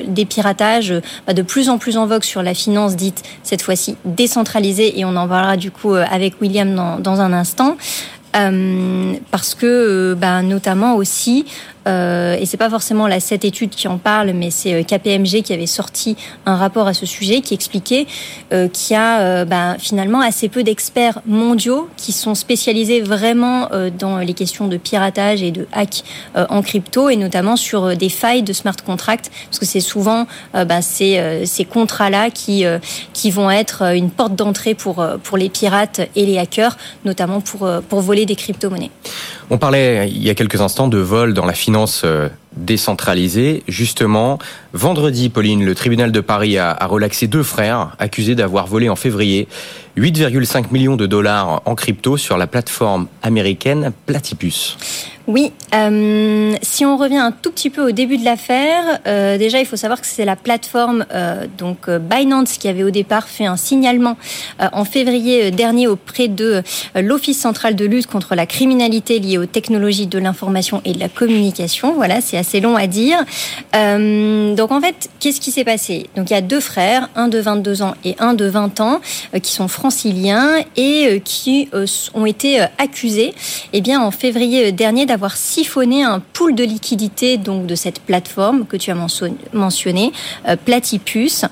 des 0.06 0.24
piratages 0.24 0.94
bah, 1.26 1.34
de 1.34 1.42
plus 1.42 1.68
en 1.68 1.78
plus 1.78 1.96
en 1.96 2.06
vogue 2.06 2.22
sur 2.22 2.42
la 2.42 2.54
finance 2.54 2.94
dite 2.94 3.22
cette 3.42 3.62
fois-ci 3.62 3.96
décentralisée 4.04 5.00
et 5.00 5.04
on 5.04 5.16
en 5.16 5.26
parlera 5.26 5.56
du 5.56 5.72
coup 5.72 5.94
avec 5.94 6.40
William 6.40 6.72
dans, 6.74 7.00
dans 7.00 7.20
un 7.20 7.32
instant. 7.32 7.76
Euh, 8.36 9.14
parce 9.30 9.54
que, 9.54 9.66
euh, 9.66 10.14
bah, 10.14 10.42
notamment 10.42 10.94
aussi, 10.94 11.46
euh, 11.90 12.36
et 12.38 12.46
c'est 12.46 12.56
pas 12.56 12.70
forcément 12.70 13.06
la 13.06 13.20
cette 13.20 13.44
étude 13.44 13.70
qui 13.70 13.86
en 13.86 13.98
parle, 13.98 14.32
mais 14.32 14.50
c'est 14.50 14.74
euh, 14.74 14.82
KPMG 14.82 15.42
qui 15.42 15.52
avait 15.52 15.66
sorti 15.66 16.16
un 16.46 16.56
rapport 16.56 16.86
à 16.86 16.94
ce 16.94 17.06
sujet 17.06 17.40
qui 17.40 17.54
expliquait 17.54 18.06
euh, 18.52 18.68
qu'il 18.68 18.94
y 18.94 18.98
a 18.98 19.20
euh, 19.20 19.44
bah, 19.44 19.76
finalement 19.78 20.20
assez 20.20 20.48
peu 20.48 20.62
d'experts 20.62 21.20
mondiaux 21.26 21.88
qui 21.96 22.12
sont 22.12 22.34
spécialisés 22.34 23.00
vraiment 23.00 23.68
dans 23.98 24.18
les 24.18 24.34
questions 24.34 24.68
de 24.68 24.76
piratage 24.76 25.42
et 25.42 25.50
de 25.50 25.66
hack 25.72 26.02
en 26.34 26.62
crypto 26.62 27.08
et 27.08 27.16
notamment 27.16 27.56
sur 27.56 27.96
des 27.96 28.08
failles 28.08 28.42
de 28.42 28.52
smart 28.52 28.76
contracts 28.84 29.30
parce 29.46 29.58
que 29.58 29.66
c'est 29.66 29.80
souvent 29.80 30.26
ces, 30.80 31.42
ces 31.44 31.64
contrats-là 31.64 32.30
qui 32.30 32.64
qui 33.12 33.30
vont 33.30 33.50
être 33.50 33.94
une 33.94 34.10
porte 34.10 34.34
d'entrée 34.34 34.74
pour 34.74 35.04
pour 35.22 35.36
les 35.36 35.48
pirates 35.48 36.00
et 36.16 36.26
les 36.26 36.38
hackers, 36.38 36.76
notamment 37.04 37.40
pour 37.40 37.68
pour 37.88 38.00
voler 38.00 38.26
des 38.26 38.36
crypto-monnaies. 38.36 38.90
On 39.50 39.58
parlait 39.58 40.08
il 40.08 40.22
y 40.22 40.30
a 40.30 40.34
quelques 40.34 40.60
instants 40.60 40.88
de 40.88 40.98
vol 40.98 41.34
dans 41.34 41.46
la 41.46 41.54
finance 41.54 41.79
euh, 42.04 42.28
décentralisée. 42.56 43.62
Justement, 43.68 44.38
vendredi, 44.72 45.28
Pauline, 45.28 45.64
le 45.64 45.74
tribunal 45.74 46.12
de 46.12 46.20
Paris 46.20 46.58
a, 46.58 46.76
relaxé 46.86 47.26
deux 47.26 47.42
frères 47.42 47.94
accusés 47.98 48.34
d'avoir 48.34 48.66
volé 48.66 48.88
en 48.88 48.96
février 48.96 49.48
8,5 49.96 50.72
millions 50.72 50.96
de 50.96 51.06
dollars 51.06 51.62
en 51.64 51.74
crypto 51.74 52.16
sur 52.16 52.38
la 52.38 52.46
plateforme 52.46 53.08
américaine 53.22 53.92
Platypus. 54.06 54.76
Oui, 55.30 55.52
euh, 55.74 56.54
si 56.60 56.84
on 56.84 56.96
revient 56.96 57.18
un 57.18 57.30
tout 57.30 57.52
petit 57.52 57.70
peu 57.70 57.86
au 57.86 57.92
début 57.92 58.18
de 58.18 58.24
l'affaire, 58.24 58.98
euh, 59.06 59.38
déjà 59.38 59.60
il 59.60 59.66
faut 59.66 59.76
savoir 59.76 60.00
que 60.00 60.06
c'est 60.08 60.24
la 60.24 60.34
plateforme 60.34 61.06
euh, 61.14 61.46
donc 61.56 61.88
Binance 61.88 62.58
qui 62.58 62.66
avait 62.66 62.82
au 62.82 62.90
départ 62.90 63.28
fait 63.28 63.46
un 63.46 63.56
signalement 63.56 64.16
en 64.72 64.84
février 64.84 65.52
dernier 65.52 65.86
auprès 65.86 66.26
de 66.26 66.62
l'Office 66.96 67.38
central 67.38 67.76
de 67.76 67.84
lutte 67.84 68.08
contre 68.08 68.34
la 68.34 68.44
criminalité 68.44 69.20
liée 69.20 69.38
aux 69.38 69.46
technologies 69.46 70.08
de 70.08 70.18
l'information 70.18 70.82
et 70.84 70.94
de 70.94 70.98
la 70.98 71.08
communication. 71.08 71.94
Voilà, 71.94 72.20
c'est 72.20 72.36
assez 72.36 72.60
long 72.60 72.74
à 72.76 72.88
dire. 72.88 73.18
donc 73.72 74.72
en 74.72 74.80
fait, 74.80 75.10
qu'est-ce 75.20 75.40
qui 75.40 75.52
s'est 75.52 75.64
passé? 75.64 76.10
Donc 76.16 76.30
il 76.30 76.32
y 76.32 76.36
a 76.36 76.40
deux 76.40 76.60
frères, 76.60 77.08
un 77.14 77.28
de 77.28 77.38
22 77.38 77.82
ans 77.82 77.94
et 78.04 78.16
un 78.18 78.34
de 78.34 78.46
20 78.46 78.80
ans, 78.80 79.00
qui 79.42 79.52
sont 79.52 79.68
franciliens 79.80 80.58
et 80.76 81.22
qui 81.24 81.68
ont 82.14 82.26
été 82.26 82.60
accusés, 82.78 83.32
eh 83.72 83.80
bien 83.80 84.00
en 84.02 84.10
février 84.10 84.72
dernier 84.72 85.06
d'avoir 85.06 85.20
avoir 85.20 85.36
siphonné 85.36 86.02
un 86.02 86.18
pool 86.32 86.54
de 86.54 86.64
liquidité 86.64 87.36
donc 87.36 87.66
de 87.66 87.74
cette 87.74 88.00
plateforme 88.00 88.64
que 88.64 88.78
tu 88.78 88.90
as 88.90 88.96
mentionné, 89.52 90.12
euh, 90.48 90.56
Platypus. 90.56 91.44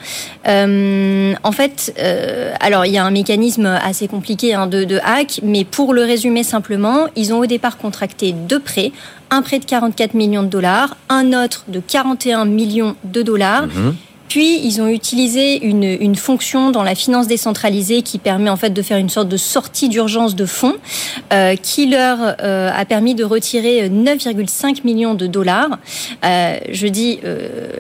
Euh, 0.47 1.35
en 1.43 1.53
fait, 1.53 1.95
euh, 1.99 2.55
alors 2.61 2.87
il 2.87 2.95
y 2.95 2.99
a 2.99 3.05
un 3.05 3.11
mécanisme 3.11 3.67
assez 3.67 4.09
compliqué 4.09 4.55
hein, 4.55 4.67
de, 4.67 4.85
de 4.85 4.99
hack, 5.05 5.41
mais 5.43 5.65
pour 5.65 5.93
le 5.93 6.03
résumer 6.03 6.45
simplement, 6.45 7.09
ils 7.15 7.35
ont 7.35 7.41
au 7.41 7.47
départ 7.47 7.77
contracté 7.77 8.33
deux 8.33 8.61
prêts 8.61 8.93
un 9.31 9.43
prêt 9.43 9.59
de 9.59 9.67
44 9.67 10.15
millions 10.15 10.43
de 10.43 10.49
dollars, 10.49 10.97
un 11.11 11.35
autre 11.35 11.65
de 11.69 11.81
41 11.81 12.47
millions 12.47 12.97
de 13.05 13.21
dollars. 13.21 13.67
Mhm. 13.67 13.95
Puis, 14.29 14.61
ils 14.63 14.81
ont 14.81 14.89
utilisé 14.89 15.65
une, 15.65 15.85
une, 15.85 16.17
fonction 16.17 16.71
dans 16.71 16.83
la 16.83 16.95
finance 16.95 17.27
décentralisée 17.27 18.03
qui 18.03 18.19
permet 18.19 18.51
en 18.51 18.57
fait 18.57 18.71
de 18.71 18.83
faire 18.83 18.99
une 18.99 19.09
sorte 19.09 19.29
de 19.29 19.37
sortie 19.37 19.89
d'urgence 19.89 20.35
de 20.35 20.47
fonds, 20.47 20.77
euh, 21.33 21.57
qui 21.57 21.87
leur 21.87 22.19
euh, 22.43 22.71
a 22.75 22.85
permis 22.85 23.15
de 23.15 23.25
retirer 23.25 23.89
9,5 23.89 24.81
millions 24.85 25.15
de 25.15 25.27
dollars. 25.27 25.79
Euh, 26.25 26.59
je 26.71 26.87
dis 26.87 27.21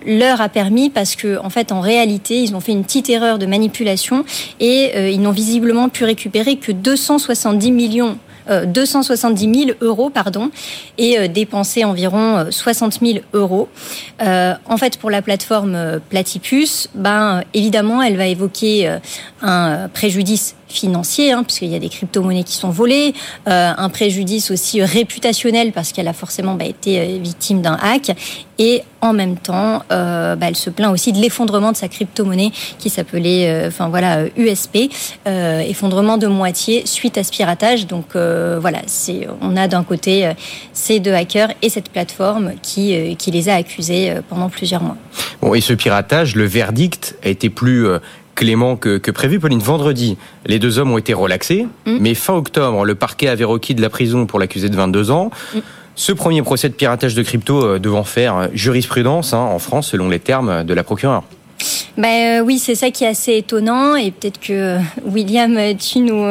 leur 0.06 0.40
a 0.40 0.48
permis 0.48 0.90
parce 0.90 1.16
que 1.16 1.38
en 1.38 1.50
fait, 1.50 1.72
en 1.72 1.80
réalité, 1.80 2.42
ils 2.42 2.54
ont 2.54 2.60
fait 2.60 2.72
une 2.72 2.84
petite 2.84 3.10
erreur 3.10 3.38
de 3.38 3.46
manipulation 3.46 4.24
et 4.60 5.12
ils 5.12 5.20
n'ont 5.20 5.32
visiblement 5.32 5.88
pu 5.88 6.04
récupérer 6.04 6.56
que 6.56 6.72
270 6.72 7.72
millions 7.72 8.18
270 8.66 9.46
euh, 9.46 9.64
000 9.66 9.70
euros 9.80 10.10
pardon, 10.10 10.50
et 10.96 11.18
euh, 11.18 11.28
dépenser 11.28 11.84
environ 11.84 12.46
60 12.50 12.98
euh, 13.02 13.06
000 13.06 13.18
euros. 13.32 13.68
en 14.20 14.76
fait, 14.76 14.98
pour 14.98 15.10
la 15.10 15.22
plateforme 15.22 16.00
Platypus, 16.08 16.88
ben, 16.94 17.42
évidemment, 17.54 18.02
elle 18.02 18.16
va 18.16 18.26
évoquer 18.26 18.98
un 19.42 19.88
préjudice 19.88 20.54
financier, 20.68 21.32
hein, 21.32 21.42
puisqu'il 21.42 21.68
y 21.68 21.74
a 21.74 21.78
des 21.78 21.88
crypto-monnaies 21.88 22.44
qui 22.44 22.54
sont 22.54 22.70
volées, 22.70 23.14
euh, 23.48 23.72
un 23.76 23.88
préjudice 23.88 24.50
aussi 24.50 24.82
réputationnel 24.82 25.72
parce 25.72 25.92
qu'elle 25.92 26.08
a 26.08 26.12
forcément 26.12 26.54
bah, 26.54 26.66
été 26.66 27.00
euh, 27.00 27.18
victime 27.20 27.62
d'un 27.62 27.78
hack, 27.80 28.12
et 28.58 28.82
en 29.00 29.12
même 29.12 29.36
temps, 29.36 29.82
euh, 29.92 30.34
bah, 30.34 30.46
elle 30.48 30.56
se 30.56 30.68
plaint 30.68 30.92
aussi 30.92 31.12
de 31.12 31.18
l'effondrement 31.18 31.70
de 31.70 31.76
sa 31.76 31.88
crypto-monnaie 31.88 32.50
qui 32.78 32.90
s'appelait, 32.90 33.66
enfin 33.68 33.88
voilà, 33.88 34.24
USP, 34.36 34.90
effondrement 35.26 36.18
de 36.18 36.26
moitié 36.26 36.84
suite 36.84 37.16
à 37.18 37.22
ce 37.22 37.30
piratage. 37.30 37.86
Donc 37.86 38.16
voilà, 38.16 38.80
on 39.40 39.56
a 39.56 39.68
d'un 39.68 39.84
côté 39.84 40.32
ces 40.72 40.98
deux 40.98 41.12
hackers 41.12 41.52
et 41.62 41.68
cette 41.68 41.90
plateforme 41.90 42.54
qui, 42.60 43.14
qui 43.16 43.30
les 43.30 43.48
a 43.48 43.54
accusés 43.54 44.14
pendant 44.28 44.48
plusieurs 44.48 44.82
mois. 44.82 44.96
Bon, 45.40 45.54
et 45.54 45.60
ce 45.60 45.72
piratage, 45.72 46.34
le 46.34 46.44
verdict 46.44 47.14
a 47.24 47.28
été 47.28 47.50
plus 47.50 47.86
clément 48.38 48.76
que, 48.76 48.98
que, 48.98 49.10
prévu. 49.10 49.40
Pauline, 49.40 49.58
vendredi, 49.58 50.16
les 50.46 50.60
deux 50.60 50.78
hommes 50.78 50.92
ont 50.92 50.98
été 50.98 51.12
relaxés, 51.12 51.66
mm. 51.86 51.98
mais 52.00 52.14
fin 52.14 52.34
octobre, 52.34 52.84
le 52.84 52.94
parquet 52.94 53.26
avait 53.28 53.44
requis 53.44 53.74
de 53.74 53.82
la 53.82 53.90
prison 53.90 54.26
pour 54.26 54.38
l'accuser 54.38 54.68
de 54.68 54.76
22 54.76 55.10
ans. 55.10 55.30
Mm. 55.54 55.58
Ce 55.96 56.12
premier 56.12 56.42
procès 56.42 56.68
de 56.68 56.74
piratage 56.74 57.16
de 57.16 57.22
crypto 57.24 57.64
euh, 57.64 57.78
devant 57.80 58.04
faire 58.04 58.48
jurisprudence 58.54 59.32
hein, 59.32 59.38
en 59.38 59.58
France 59.58 59.88
selon 59.88 60.08
les 60.08 60.20
termes 60.20 60.62
de 60.62 60.72
la 60.72 60.84
procureure. 60.84 61.24
Ben 61.98 62.42
oui, 62.42 62.58
c'est 62.58 62.76
ça 62.76 62.90
qui 62.90 63.04
est 63.04 63.08
assez 63.08 63.36
étonnant 63.36 63.96
et 63.96 64.12
peut-être 64.12 64.38
que 64.38 64.52
euh, 64.52 64.78
William, 65.04 65.58
tu 65.76 65.98
nous 65.98 66.24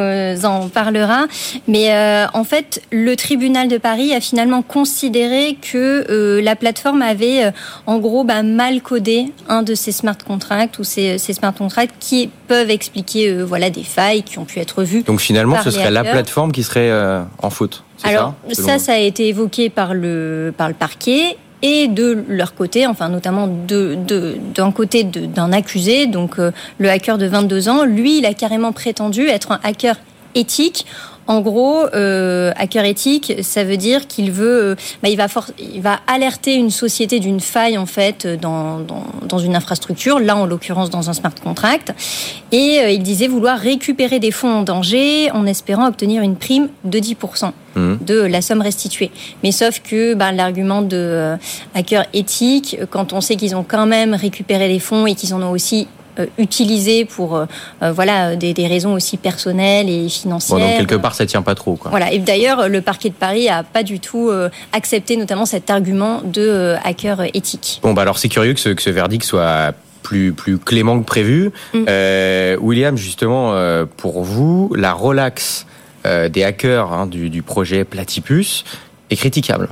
en 0.44 0.68
parleras. 0.68 1.26
Mais 1.66 1.92
en 2.32 2.44
fait, 2.44 2.82
le 2.90 3.14
tribunal 3.16 3.68
de 3.68 3.76
Paris 3.76 4.14
a 4.14 4.20
finalement 4.20 4.62
considéré 4.62 5.58
que 5.60 6.40
la 6.42 6.56
plateforme 6.56 7.02
avait 7.02 7.52
en 7.86 7.98
gros 7.98 8.24
ben, 8.24 8.42
mal 8.42 8.80
codé 8.80 9.26
un 9.48 9.62
de 9.62 9.74
ces 9.74 9.92
smart 9.92 10.16
contracts 10.16 10.78
ou 10.78 10.84
ces, 10.84 11.18
ces 11.18 11.34
smart 11.34 11.54
contracts 11.54 11.94
qui 12.00 12.30
peuvent 12.46 12.70
expliquer 12.70 13.42
voilà 13.42 13.68
des 13.68 13.82
failles 13.82 14.22
qui 14.22 14.38
ont 14.38 14.44
pu 14.46 14.60
être 14.60 14.82
vues. 14.82 15.02
Donc 15.02 15.20
finalement, 15.20 15.62
ce 15.62 15.70
serait 15.70 15.90
la 15.90 16.04
plateforme 16.04 16.52
qui 16.52 16.62
serait 16.62 16.90
en 17.42 17.50
faute. 17.50 17.84
Alors 18.04 18.34
ça, 18.52 18.78
ça, 18.78 18.92
a 18.92 18.98
été 18.98 19.28
évoqué 19.28 19.70
par 19.70 19.92
le 19.92 20.52
par 20.56 20.68
le 20.68 20.74
parquet 20.74 21.36
et 21.62 21.88
de 21.88 22.24
leur 22.28 22.54
côté, 22.54 22.86
enfin 22.86 23.08
notamment 23.08 23.46
de 23.46 23.96
d'un 24.54 24.70
côté 24.70 25.04
d'un 25.04 25.52
accusé, 25.52 26.06
donc 26.06 26.38
euh, 26.38 26.52
le 26.78 26.88
hacker 26.88 27.18
de 27.18 27.26
22 27.26 27.68
ans, 27.68 27.84
lui, 27.84 28.18
il 28.18 28.26
a 28.26 28.34
carrément 28.34 28.72
prétendu 28.72 29.26
être 29.26 29.52
un 29.52 29.60
hacker 29.62 29.96
éthique 30.34 30.86
en 31.28 31.40
gros, 31.40 31.84
euh, 31.94 32.52
hacker 32.56 32.86
éthique, 32.86 33.34
ça 33.42 33.62
veut 33.62 33.76
dire 33.76 34.06
qu'il 34.06 34.32
veut, 34.32 34.62
euh, 34.62 34.74
bah, 35.02 35.10
il 35.10 35.16
va 35.16 35.26
il 35.58 35.82
va 35.82 36.00
alerter 36.06 36.54
une 36.54 36.70
société 36.70 37.20
d'une 37.20 37.40
faille 37.40 37.76
en 37.76 37.84
fait 37.84 38.26
dans, 38.26 38.80
dans, 38.80 39.04
dans, 39.28 39.38
une 39.38 39.54
infrastructure, 39.54 40.20
là 40.20 40.36
en 40.36 40.46
l'occurrence 40.46 40.88
dans 40.88 41.10
un 41.10 41.12
smart 41.12 41.34
contract, 41.34 41.92
et 42.50 42.80
euh, 42.80 42.90
il 42.90 43.02
disait 43.02 43.28
vouloir 43.28 43.58
récupérer 43.58 44.20
des 44.20 44.30
fonds 44.30 44.48
en 44.48 44.62
danger 44.62 45.30
en 45.32 45.44
espérant 45.44 45.86
obtenir 45.86 46.22
une 46.22 46.36
prime 46.36 46.68
de 46.84 46.98
10% 46.98 47.52
mmh. 47.74 47.94
de 48.00 48.20
la 48.20 48.40
somme 48.40 48.62
restituée. 48.62 49.10
Mais 49.42 49.52
sauf 49.52 49.80
que 49.80 50.14
bah, 50.14 50.32
l'argument 50.32 50.80
de 50.80 50.96
euh, 50.96 51.36
hacker 51.74 52.06
éthique, 52.14 52.78
quand 52.90 53.12
on 53.12 53.20
sait 53.20 53.36
qu'ils 53.36 53.54
ont 53.54 53.64
quand 53.68 53.86
même 53.86 54.14
récupéré 54.14 54.68
les 54.68 54.78
fonds 54.78 55.06
et 55.06 55.14
qu'ils 55.14 55.34
en 55.34 55.42
ont 55.42 55.50
aussi 55.50 55.88
euh, 55.97 55.97
utilisé 56.38 57.04
pour 57.04 57.36
euh, 57.36 57.46
euh, 57.82 57.92
voilà 57.92 58.36
des, 58.36 58.54
des, 58.54 58.66
raisons 58.66 58.94
aussi 58.94 59.16
personnelles 59.16 59.88
et 59.88 60.08
financières. 60.08 60.58
Bon, 60.58 60.64
donc 60.64 60.76
quelque 60.78 60.94
part, 60.94 61.14
ça 61.14 61.26
tient 61.26 61.42
pas 61.42 61.54
trop. 61.54 61.76
Quoi. 61.76 61.90
Voilà. 61.90 62.12
Et 62.12 62.18
d'ailleurs, 62.18 62.68
le 62.68 62.80
parquet 62.80 63.08
de 63.10 63.14
Paris 63.14 63.48
a 63.48 63.62
pas 63.62 63.82
du 63.82 64.00
tout 64.00 64.30
accepté 64.72 65.16
notamment 65.16 65.46
cet 65.46 65.70
argument 65.70 66.22
de 66.24 66.74
hacker 66.84 67.22
éthique. 67.34 67.80
Bon, 67.82 67.92
bah 67.92 68.02
alors 68.02 68.18
c'est 68.18 68.28
curieux 68.28 68.54
que 68.54 68.60
ce, 68.60 68.70
que 68.70 68.82
ce 68.82 68.90
verdict 68.90 69.24
soit 69.24 69.72
plus, 70.02 70.32
plus 70.32 70.58
clément 70.58 70.98
que 70.98 71.04
prévu. 71.04 71.50
Mm. 71.74 71.84
Euh, 71.88 72.56
William, 72.60 72.96
justement, 72.96 73.54
pour 73.96 74.22
vous, 74.22 74.72
la 74.76 74.92
relax 74.92 75.66
des 76.04 76.44
hackers 76.44 76.92
hein, 76.92 77.06
du, 77.06 77.28
du 77.30 77.42
projet 77.42 77.84
Platypus 77.84 78.64
est 79.10 79.16
critiquable. 79.16 79.68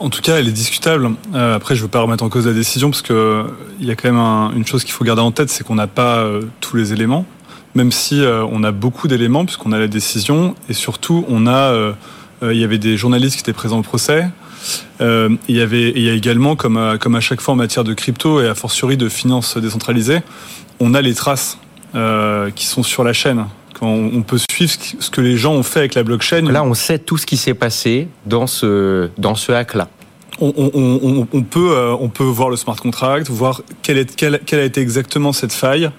En 0.00 0.10
tout 0.10 0.22
cas, 0.22 0.38
elle 0.38 0.46
est 0.46 0.52
discutable. 0.52 1.10
Euh, 1.34 1.56
après, 1.56 1.74
je 1.74 1.80
ne 1.80 1.86
veux 1.86 1.90
pas 1.90 2.00
remettre 2.00 2.22
en 2.22 2.28
cause 2.28 2.46
la 2.46 2.52
décision 2.52 2.90
parce 2.90 3.02
que 3.02 3.44
il 3.80 3.86
y 3.86 3.90
a 3.90 3.96
quand 3.96 4.08
même 4.08 4.20
un, 4.20 4.52
une 4.54 4.64
chose 4.64 4.84
qu'il 4.84 4.92
faut 4.92 5.04
garder 5.04 5.22
en 5.22 5.32
tête, 5.32 5.50
c'est 5.50 5.64
qu'on 5.64 5.74
n'a 5.74 5.88
pas 5.88 6.18
euh, 6.18 6.42
tous 6.60 6.76
les 6.76 6.92
éléments, 6.92 7.26
même 7.74 7.90
si 7.90 8.22
euh, 8.22 8.44
on 8.52 8.62
a 8.62 8.70
beaucoup 8.70 9.08
d'éléments 9.08 9.44
puisqu'on 9.44 9.72
a 9.72 9.78
la 9.78 9.88
décision 9.88 10.54
et 10.68 10.72
surtout 10.72 11.24
on 11.28 11.48
a, 11.48 11.72
euh, 11.72 11.92
il 12.42 12.56
y 12.58 12.64
avait 12.64 12.78
des 12.78 12.96
journalistes 12.96 13.34
qui 13.34 13.40
étaient 13.40 13.52
présents 13.52 13.80
au 13.80 13.82
procès. 13.82 14.28
il 15.00 15.38
y 15.48 15.60
avait, 15.60 15.90
il 15.90 16.02
y 16.02 16.08
a 16.08 16.12
également, 16.12 16.54
comme 16.54 16.96
comme 17.00 17.16
à 17.16 17.20
chaque 17.20 17.40
fois 17.40 17.54
en 17.54 17.56
matière 17.56 17.82
de 17.82 17.92
crypto 17.92 18.40
et 18.40 18.46
a 18.46 18.54
fortiori 18.54 18.96
de 18.96 19.08
finances 19.08 19.56
décentralisées, 19.56 20.20
on 20.78 20.94
a 20.94 21.00
les 21.00 21.14
traces 21.14 21.58
qui 22.54 22.66
sont 22.66 22.84
sur 22.84 23.02
la 23.02 23.12
chaîne 23.12 23.46
on, 23.82 24.22
peut 24.22 24.38
suivre 24.50 24.72
ce 24.98 25.10
que 25.10 25.20
les 25.20 25.36
gens 25.36 25.54
ont 25.54 25.62
fait 25.62 25.80
avec 25.80 25.94
la 25.94 26.02
blockchain. 26.02 26.42
Là, 26.42 26.62
on 26.64 26.74
sait 26.74 26.98
tout 26.98 27.16
ce 27.16 27.26
qui 27.26 27.36
s'est 27.36 27.54
passé 27.54 28.08
dans 28.26 28.46
ce, 28.46 29.10
dans 29.18 29.34
ce 29.34 29.52
hack-là. 29.52 29.88
On, 30.40 31.42
peut, 31.42 31.72
euh, 31.72 31.96
on 31.98 32.08
peut 32.08 32.24
voir 32.24 32.48
le 32.48 32.56
smart 32.56 32.76
contract, 32.76 33.28
voir 33.28 33.62
quelle, 33.82 33.98
est, 33.98 34.14
quelle, 34.14 34.60
a 34.60 34.64
été 34.64 34.80
exactement 34.80 35.32
cette 35.32 35.52
faille. 35.52 35.90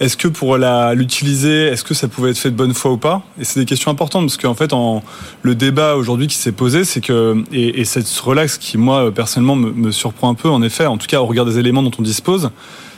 Est-ce 0.00 0.16
que 0.16 0.28
pour 0.28 0.56
l'utiliser, 0.56 1.66
est-ce 1.66 1.84
que 1.84 1.94
ça 1.94 2.08
pouvait 2.08 2.30
être 2.30 2.38
fait 2.38 2.50
de 2.50 2.56
bonne 2.56 2.74
foi 2.74 2.92
ou 2.92 2.98
pas? 2.98 3.22
Et 3.40 3.44
c'est 3.44 3.60
des 3.60 3.66
questions 3.66 3.90
importantes 3.90 4.26
parce 4.26 4.36
qu'en 4.36 4.54
fait, 4.54 4.72
en, 4.72 5.02
le 5.42 5.54
débat 5.54 5.96
aujourd'hui 5.96 6.28
qui 6.28 6.36
s'est 6.36 6.52
posé, 6.52 6.84
c'est 6.84 7.00
que 7.00 7.42
et, 7.52 7.84
cette 7.84 8.08
relax 8.18 8.58
qui 8.58 8.78
moi 8.78 9.12
personnellement 9.12 9.56
me, 9.56 9.72
me, 9.72 9.90
surprend 9.92 10.28
un 10.28 10.34
peu, 10.34 10.48
en 10.48 10.62
effet, 10.62 10.86
en 10.86 10.98
tout 10.98 11.08
cas 11.08 11.20
au 11.20 11.26
regard 11.26 11.46
des 11.46 11.58
éléments 11.58 11.82
dont 11.82 11.90
on 11.98 12.02
dispose, 12.02 12.50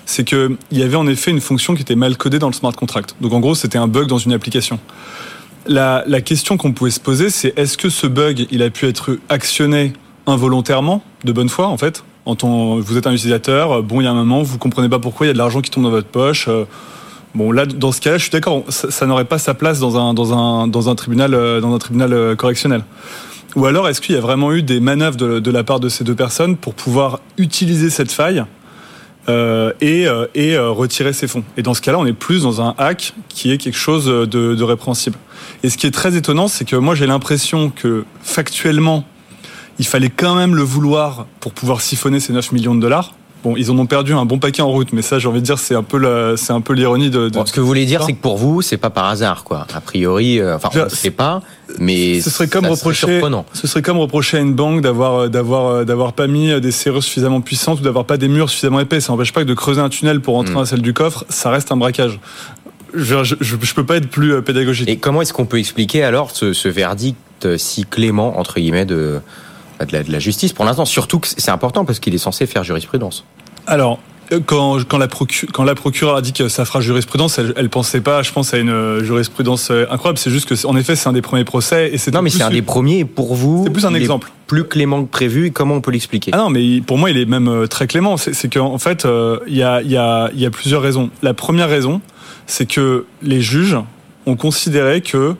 c'est 0.06 0.24
qu'il 0.24 0.56
y 0.72 0.82
avait 0.82 0.96
en 0.96 1.06
effet 1.06 1.30
une 1.30 1.40
fonction 1.40 1.74
qui 1.74 1.82
était 1.82 1.96
mal 1.96 2.16
codée 2.16 2.38
dans 2.38 2.48
le 2.48 2.54
smart 2.54 2.72
contract. 2.72 3.14
Donc 3.20 3.32
en 3.32 3.40
gros, 3.40 3.54
c'était 3.54 3.78
un 3.78 3.88
bug 3.88 4.06
dans 4.06 4.18
une 4.18 4.32
application. 4.32 4.78
La, 5.66 6.02
question 6.20 6.56
qu'on 6.56 6.72
pouvait 6.72 6.90
se 6.90 7.00
poser, 7.00 7.30
c'est 7.30 7.56
est-ce 7.58 7.76
que 7.76 7.88
ce 7.88 8.06
bug, 8.06 8.46
il 8.50 8.62
a 8.62 8.70
pu 8.70 8.86
être 8.86 9.18
actionné 9.28 9.92
involontairement, 10.26 11.02
de 11.24 11.32
bonne 11.32 11.48
foi 11.48 11.66
en 11.68 11.76
fait 11.76 12.02
Vous 12.26 12.96
êtes 12.96 13.06
un 13.06 13.12
utilisateur, 13.12 13.82
bon, 13.82 14.00
il 14.00 14.04
y 14.04 14.06
a 14.06 14.10
un 14.10 14.14
moment, 14.14 14.42
vous 14.42 14.58
comprenez 14.58 14.88
pas 14.88 14.98
pourquoi 14.98 15.26
il 15.26 15.28
y 15.28 15.30
a 15.30 15.34
de 15.34 15.38
l'argent 15.38 15.60
qui 15.60 15.70
tombe 15.70 15.84
dans 15.84 15.90
votre 15.90 16.08
poche. 16.08 16.46
Euh, 16.48 16.64
bon, 17.34 17.52
là, 17.52 17.66
dans 17.66 17.92
ce 17.92 18.00
cas-là, 18.00 18.18
je 18.18 18.22
suis 18.22 18.30
d'accord, 18.30 18.64
ça, 18.68 19.06
n'aurait 19.06 19.26
pas 19.26 19.38
sa 19.38 19.54
place 19.54 19.78
dans 19.78 19.96
un, 19.96 20.14
un, 20.16 20.66
dans 20.66 20.88
un 20.88 20.94
tribunal, 20.94 21.34
euh, 21.34 21.60
dans 21.60 21.74
un 21.74 21.78
tribunal 21.78 22.12
euh, 22.12 22.34
correctionnel. 22.34 22.82
Ou 23.56 23.66
alors, 23.66 23.88
est-ce 23.88 24.00
qu'il 24.00 24.14
y 24.14 24.18
a 24.18 24.20
vraiment 24.20 24.52
eu 24.52 24.62
des 24.62 24.80
manœuvres 24.80 25.16
de, 25.16 25.50
la 25.50 25.64
part 25.64 25.80
de 25.80 25.88
ces 25.88 26.04
deux 26.04 26.14
personnes 26.14 26.56
pour 26.56 26.74
pouvoir 26.74 27.20
utiliser 27.36 27.90
cette 27.90 28.12
faille 28.12 28.44
euh, 29.28 29.72
et, 29.80 30.06
euh, 30.06 30.26
et 30.34 30.54
euh, 30.54 30.70
retirer 30.70 31.12
ses 31.12 31.28
fonds. 31.28 31.44
Et 31.56 31.62
dans 31.62 31.74
ce 31.74 31.82
cas-là, 31.82 31.98
on 31.98 32.06
est 32.06 32.14
plus 32.14 32.42
dans 32.42 32.62
un 32.62 32.74
hack 32.78 33.14
qui 33.28 33.52
est 33.52 33.58
quelque 33.58 33.76
chose 33.76 34.06
de, 34.06 34.26
de 34.26 34.62
répréhensible. 34.62 35.18
Et 35.62 35.68
ce 35.70 35.76
qui 35.76 35.86
est 35.86 35.90
très 35.90 36.16
étonnant, 36.16 36.48
c'est 36.48 36.64
que 36.64 36.76
moi 36.76 36.94
j'ai 36.94 37.06
l'impression 37.06 37.70
que 37.70 38.04
factuellement, 38.22 39.04
il 39.78 39.86
fallait 39.86 40.10
quand 40.10 40.34
même 40.34 40.54
le 40.54 40.62
vouloir 40.62 41.26
pour 41.40 41.52
pouvoir 41.52 41.80
siphonner 41.80 42.18
ces 42.18 42.32
9 42.32 42.52
millions 42.52 42.74
de 42.74 42.80
dollars. 42.80 43.14
Bon, 43.42 43.56
ils 43.56 43.70
en 43.70 43.78
ont 43.78 43.86
perdu 43.86 44.12
un 44.12 44.26
bon 44.26 44.38
paquet 44.38 44.60
en 44.60 44.70
route, 44.70 44.92
mais 44.92 45.00
ça, 45.00 45.18
j'ai 45.18 45.26
envie 45.26 45.40
de 45.40 45.44
dire, 45.44 45.58
c'est 45.58 45.74
un 45.74 45.82
peu 45.82 46.36
c'est 46.36 46.52
un 46.52 46.60
peu 46.60 46.74
l'ironie 46.74 47.10
de. 47.10 47.30
ce 47.46 47.52
que 47.52 47.60
vous 47.60 47.66
voulez 47.66 47.86
dire, 47.86 48.02
c'est 48.02 48.12
que 48.12 48.20
pour 48.20 48.36
vous, 48.36 48.60
c'est 48.60 48.76
pas 48.76 48.90
par 48.90 49.06
hasard, 49.06 49.44
quoi. 49.44 49.66
A 49.72 49.80
priori, 49.80 50.38
euh, 50.38 50.56
enfin, 50.56 50.68
on 50.74 50.84
ne 50.84 50.88
sait 50.90 51.10
pas, 51.10 51.42
mais 51.78 52.20
ce 52.20 52.28
serait 52.28 52.48
comme 52.48 52.66
reprocher. 52.66 53.22
Ce 53.54 53.66
serait 53.66 53.82
comme 53.82 53.98
reprocher 53.98 54.36
à 54.36 54.40
une 54.40 54.54
banque 54.54 54.82
d'avoir, 54.82 55.14
euh, 55.14 55.28
d'avoir, 55.28 55.66
euh, 55.66 55.84
d'avoir 55.84 56.12
pas 56.12 56.26
mis 56.26 56.60
des 56.60 56.70
serrures 56.70 57.02
suffisamment 57.02 57.40
puissantes 57.40 57.80
ou 57.80 57.82
d'avoir 57.82 58.04
pas 58.04 58.18
des 58.18 58.28
murs 58.28 58.50
suffisamment 58.50 58.80
épais. 58.80 59.00
Ça 59.00 59.12
n'empêche 59.12 59.32
pas 59.32 59.42
que 59.42 59.48
de 59.48 59.54
creuser 59.54 59.80
un 59.80 59.88
tunnel 59.88 60.20
pour 60.20 60.36
entrer 60.36 60.52
hmm. 60.52 60.58
dans 60.58 60.64
celle 60.66 60.82
du 60.82 60.92
coffre, 60.92 61.24
ça 61.30 61.50
reste 61.50 61.72
un 61.72 61.76
braquage. 61.76 62.20
Je, 62.92 63.22
je, 63.22 63.36
je, 63.40 63.74
peux 63.74 63.86
pas 63.86 63.96
être 63.96 64.10
plus 64.10 64.42
pédagogique. 64.42 64.88
Et 64.88 64.96
comment 64.96 65.22
est-ce 65.22 65.32
qu'on 65.32 65.46
peut 65.46 65.60
expliquer 65.60 66.02
alors 66.02 66.32
ce, 66.32 66.52
ce 66.52 66.68
verdict 66.68 67.56
si 67.56 67.86
clément 67.86 68.38
entre 68.38 68.58
guillemets 68.58 68.84
de 68.84 69.20
de 69.84 69.92
la, 69.92 70.02
de 70.02 70.12
la 70.12 70.18
justice 70.18 70.52
pour 70.52 70.64
l'instant. 70.64 70.84
Surtout 70.84 71.18
que 71.18 71.28
c'est 71.28 71.50
important 71.50 71.84
parce 71.84 72.00
qu'il 72.00 72.14
est 72.14 72.18
censé 72.18 72.46
faire 72.46 72.64
jurisprudence. 72.64 73.24
Alors, 73.66 73.98
euh, 74.32 74.40
quand, 74.44 74.78
quand, 74.88 74.98
la 74.98 75.08
quand 75.52 75.64
la 75.64 75.74
procureure 75.74 76.16
a 76.16 76.22
dit 76.22 76.32
que 76.32 76.48
ça 76.48 76.64
fera 76.64 76.80
jurisprudence, 76.80 77.38
elle, 77.38 77.52
elle 77.56 77.68
pensait 77.68 78.00
pas, 78.00 78.22
je 78.22 78.32
pense, 78.32 78.54
à 78.54 78.58
une 78.58 78.70
euh, 78.70 79.04
jurisprudence 79.04 79.70
euh, 79.70 79.86
incroyable. 79.90 80.18
C'est 80.18 80.30
juste 80.30 80.48
que, 80.48 80.66
en 80.66 80.76
effet, 80.76 80.96
c'est 80.96 81.08
un 81.08 81.12
des 81.12 81.22
premiers 81.22 81.44
procès. 81.44 81.92
Et 81.92 82.10
non, 82.10 82.22
mais 82.22 82.30
c'est 82.30 82.42
un 82.42 82.50
des 82.50 82.62
premiers. 82.62 83.04
Pour 83.04 83.34
vous, 83.34 83.64
c'est 83.64 83.72
plus 83.72 83.86
un 83.86 83.94
exemple. 83.94 84.30
Plus 84.46 84.64
clément 84.64 85.04
que 85.04 85.10
prévu. 85.10 85.46
Et 85.46 85.50
comment 85.50 85.76
on 85.76 85.80
peut 85.80 85.90
l'expliquer? 85.90 86.30
Ah 86.34 86.38
non, 86.38 86.50
mais 86.50 86.80
pour 86.80 86.98
moi, 86.98 87.10
il 87.10 87.18
est 87.18 87.26
même 87.26 87.66
très 87.68 87.86
clément. 87.86 88.16
C'est 88.16 88.52
qu'en 88.52 88.78
fait, 88.78 89.06
il 89.46 89.56
y, 89.56 89.62
a, 89.62 89.82
y, 89.82 89.96
a, 89.96 90.30
y 90.34 90.46
a 90.46 90.50
plusieurs 90.50 90.82
raisons. 90.82 91.10
La 91.22 91.34
première 91.34 91.68
raison, 91.68 92.00
c'est 92.46 92.66
que 92.66 93.06
les 93.22 93.42
juges 93.42 93.76
ont 94.26 94.36
considéré 94.36 95.00
que 95.00 95.34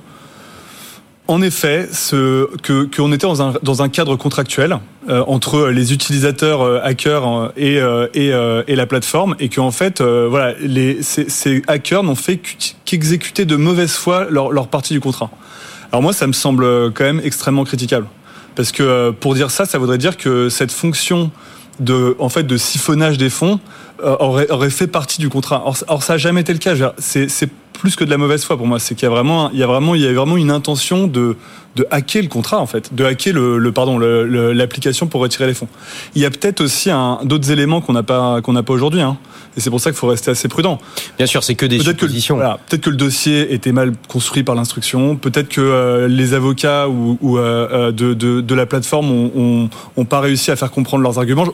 en 1.31 1.43
effet, 1.43 1.89
que 2.11 2.89
qu'on 2.97 3.13
était 3.13 3.27
dans 3.27 3.41
un, 3.41 3.55
dans 3.63 3.83
un 3.83 3.89
cadre 3.89 4.17
contractuel 4.17 4.81
euh, 5.09 5.23
entre 5.29 5.69
les 5.69 5.93
utilisateurs 5.93 6.63
euh, 6.63 6.81
hackers 6.83 7.53
euh, 7.57 8.09
et, 8.15 8.31
et, 8.73 8.75
la 8.75 8.87
plateforme, 8.87 9.37
et 9.39 9.49
qu'en 9.49 9.71
fait, 9.71 10.03
voilà, 10.03 10.55
les, 10.61 11.03
ces, 11.03 11.63
hackers 11.69 12.03
n'ont 12.03 12.17
fait 12.17 12.41
qu'exécuter 12.85 13.45
de 13.45 13.55
mauvaise 13.55 13.93
foi 13.93 14.27
leur, 14.29 14.51
leur 14.51 14.67
partie 14.67 14.93
du 14.93 15.01
contrat. 15.01 15.31
Alors 15.93 16.03
moi, 16.03 16.13
ça 16.13 16.27
me 16.27 16.33
semble 16.33 16.93
quand 16.93 17.05
même 17.05 17.21
extrêmement 17.23 17.65
critiquable, 17.65 18.07
parce 18.57 18.73
que 18.73 19.11
pour 19.11 19.35
dire 19.35 19.53
ça, 19.53 19.67
ça 19.67 19.79
voudrait 19.79 19.99
dire 19.99 20.17
que 20.17 20.49
cette 20.49 20.73
fonction 20.73 21.31
de, 21.79 22.17
en 22.19 22.29
fait, 22.29 22.43
de 22.43 22.57
siphonnage 22.57 23.19
des 23.19 23.31
fonds 23.31 23.61
aurait, 24.03 24.51
aurait 24.51 24.71
fait 24.71 24.89
partie 24.89 25.21
du 25.21 25.29
contrat. 25.29 25.63
Or, 25.65 25.77
or 25.87 26.03
ça 26.03 26.15
n'a 26.15 26.19
jamais 26.19 26.41
été 26.41 26.53
le 26.53 26.59
cas. 26.59 26.75
C'est 26.99 27.51
plus 27.73 27.97
que 27.97 28.05
de 28.05 28.11
la 28.11 28.19
mauvaise 28.19 28.45
foi 28.45 28.57
pour 28.57 28.67
moi. 28.67 28.79
C'est 28.79 28.95
qu'il 28.95 29.05
y 29.05 29.07
a 29.07 29.11
vraiment, 29.11 29.51
il 29.51 29.59
y 29.59 29.63
a 29.63 29.67
vraiment, 29.67 29.95
il 29.95 30.03
y 30.03 30.07
a 30.07 30.13
vraiment 30.13 30.37
une 30.37 30.51
intention 30.51 31.07
de 31.07 31.37
de 31.77 31.87
hacker 31.91 32.23
le 32.23 32.29
contrat 32.29 32.59
en 32.59 32.67
fait, 32.67 32.95
de 32.95 33.05
hacker 33.05 33.35
le, 33.35 33.59
le 33.59 33.73
pardon 33.73 33.99
l'application 33.99 35.07
pour 35.07 35.21
retirer 35.21 35.47
les 35.47 35.55
fonds. 35.55 35.69
Il 36.15 36.23
y 36.23 36.25
a 36.25 36.31
peut-être 36.31 36.61
aussi 36.61 36.91
d'autres 37.25 37.51
éléments 37.51 37.81
qu'on 37.81 37.93
n'a 37.93 38.03
pas 38.03 38.41
qu'on 38.43 38.53
n'a 38.53 38.63
pas 38.63 38.73
aujourd'hui. 38.73 39.01
Hein. 39.01 39.19
Et 39.57 39.61
c'est 39.61 39.71
pour 39.71 39.81
ça 39.81 39.91
qu'il 39.91 39.99
faut 39.99 40.07
rester 40.07 40.31
assez 40.31 40.49
prudent. 40.49 40.79
Bien 41.19 41.27
sûr, 41.27 41.43
c'est 41.43 41.55
que 41.55 41.67
des 41.67 41.79
peut 41.79 41.85
suppositions. 41.85 42.37
Que, 42.37 42.41
voilà, 42.41 42.59
peut-être 42.69 42.83
que 42.83 42.91
le 42.91 42.97
dossier 42.97 43.53
était 43.53 43.73
mal 43.73 43.93
construit 44.09 44.45
par 44.45 44.55
l'instruction. 44.55 45.17
Peut-être 45.17 45.49
que 45.49 45.61
euh, 45.61 46.09
les 46.09 46.35
avocats 46.35 46.89
ou, 46.89 47.19
ou 47.21 47.39
euh, 47.39 47.69
euh 47.73 47.93
de, 47.93 48.15
de, 48.15 48.41
de, 48.41 48.55
la 48.55 48.67
plateforme 48.67 49.11
ont, 49.11 49.69
ont, 49.97 50.05
pas 50.05 50.21
réussi 50.21 50.51
à 50.51 50.57
faire 50.57 50.71
comprendre 50.71 51.03
leurs 51.03 51.19
arguments. 51.19 51.47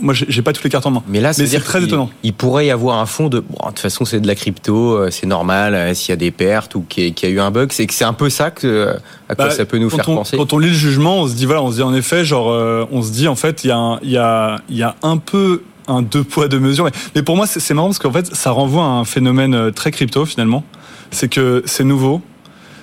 moi, 0.00 0.14
j'ai 0.14 0.42
pas 0.42 0.52
toutes 0.52 0.64
les 0.64 0.70
cartes 0.70 0.86
en 0.86 0.90
main. 0.90 1.02
Mais 1.08 1.20
là, 1.20 1.32
c'est 1.32 1.46
très 1.60 1.84
étonnant. 1.84 2.10
Il 2.22 2.32
pourrait 2.32 2.66
y 2.66 2.70
avoir 2.70 2.98
un 2.98 3.06
fond 3.06 3.28
de. 3.28 3.40
Bon, 3.40 3.56
de 3.62 3.68
toute 3.68 3.78
façon, 3.78 4.04
c'est 4.04 4.20
de 4.20 4.26
la 4.26 4.34
crypto, 4.34 5.10
c'est 5.10 5.26
normal. 5.26 5.94
S'il 5.94 6.10
y 6.10 6.12
a 6.12 6.16
des 6.16 6.30
pertes 6.30 6.74
ou 6.74 6.84
qu'il 6.88 7.14
y, 7.20 7.26
a 7.26 7.28
eu 7.28 7.40
un 7.40 7.50
bug, 7.50 7.70
c'est 7.72 7.86
que 7.86 7.94
c'est 7.94 8.04
un 8.04 8.12
peu 8.12 8.30
ça 8.30 8.50
que 8.50 8.96
à 9.28 9.34
quoi 9.34 9.46
bah, 9.46 9.50
ça 9.50 9.63
peut 9.64 9.78
nous 9.78 9.90
faire 9.90 10.04
penser. 10.04 10.36
Quand 10.36 10.52
on 10.52 10.58
lit 10.58 10.68
le 10.68 10.74
jugement, 10.74 11.20
on 11.20 11.28
se 11.28 11.34
dit 11.34 11.46
voilà, 11.46 11.62
on 11.62 11.70
se 11.70 11.76
dit 11.76 11.82
en 11.82 11.94
effet, 11.94 12.24
genre, 12.24 12.46
on 12.90 13.02
se 13.02 13.10
dit 13.10 13.28
en 13.28 13.36
fait, 13.36 13.64
il 13.64 13.68
y 13.68 13.70
a, 13.70 13.98
il 14.02 14.10
y 14.10 14.18
a, 14.18 14.60
il 14.68 14.76
y 14.76 14.82
a 14.82 14.96
un 15.02 15.16
peu 15.18 15.62
un 15.88 16.02
deux 16.02 16.24
poids 16.24 16.48
deux 16.48 16.60
mesures. 16.60 16.88
Mais, 17.14 17.22
pour 17.22 17.36
moi, 17.36 17.46
c'est 17.46 17.74
marrant 17.74 17.88
parce 17.88 17.98
qu'en 17.98 18.12
fait, 18.12 18.34
ça 18.34 18.50
renvoie 18.50 18.84
à 18.84 18.88
un 18.88 19.04
phénomène 19.04 19.54
euh, 19.54 19.70
très 19.70 19.90
crypto 19.90 20.24
finalement. 20.24 20.64
C'est 21.10 21.28
que 21.28 21.62
c'est 21.66 21.84
nouveau. 21.84 22.22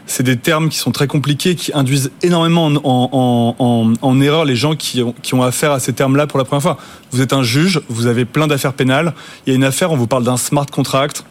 C'est 0.07 0.23
des 0.23 0.35
termes 0.35 0.69
qui 0.69 0.77
sont 0.77 0.91
très 0.91 1.07
compliqués, 1.07 1.55
qui 1.55 1.71
induisent 1.73 2.11
énormément 2.21 2.65
en, 2.83 4.21
erreur 4.21 4.45
les 4.45 4.55
gens 4.55 4.75
qui 4.75 5.01
ont, 5.03 5.13
qui 5.21 5.35
ont 5.35 5.43
affaire 5.43 5.71
à 5.71 5.79
ces 5.79 5.93
termes-là 5.93 6.27
pour 6.27 6.37
la 6.37 6.43
première 6.43 6.61
fois. 6.61 6.77
Vous 7.11 7.21
êtes 7.21 7.31
un 7.31 7.43
juge, 7.43 7.81
vous 7.87 8.07
avez 8.07 8.25
plein 8.25 8.47
d'affaires 8.47 8.73
pénales. 8.73 9.13
Il 9.45 9.51
y 9.51 9.53
a 9.53 9.55
une 9.55 9.63
affaire, 9.63 9.91
on 9.91 9.95
vous 9.95 10.07
parle 10.07 10.23
d'un 10.23 10.37
smart 10.37 10.65
contract. 10.65 11.23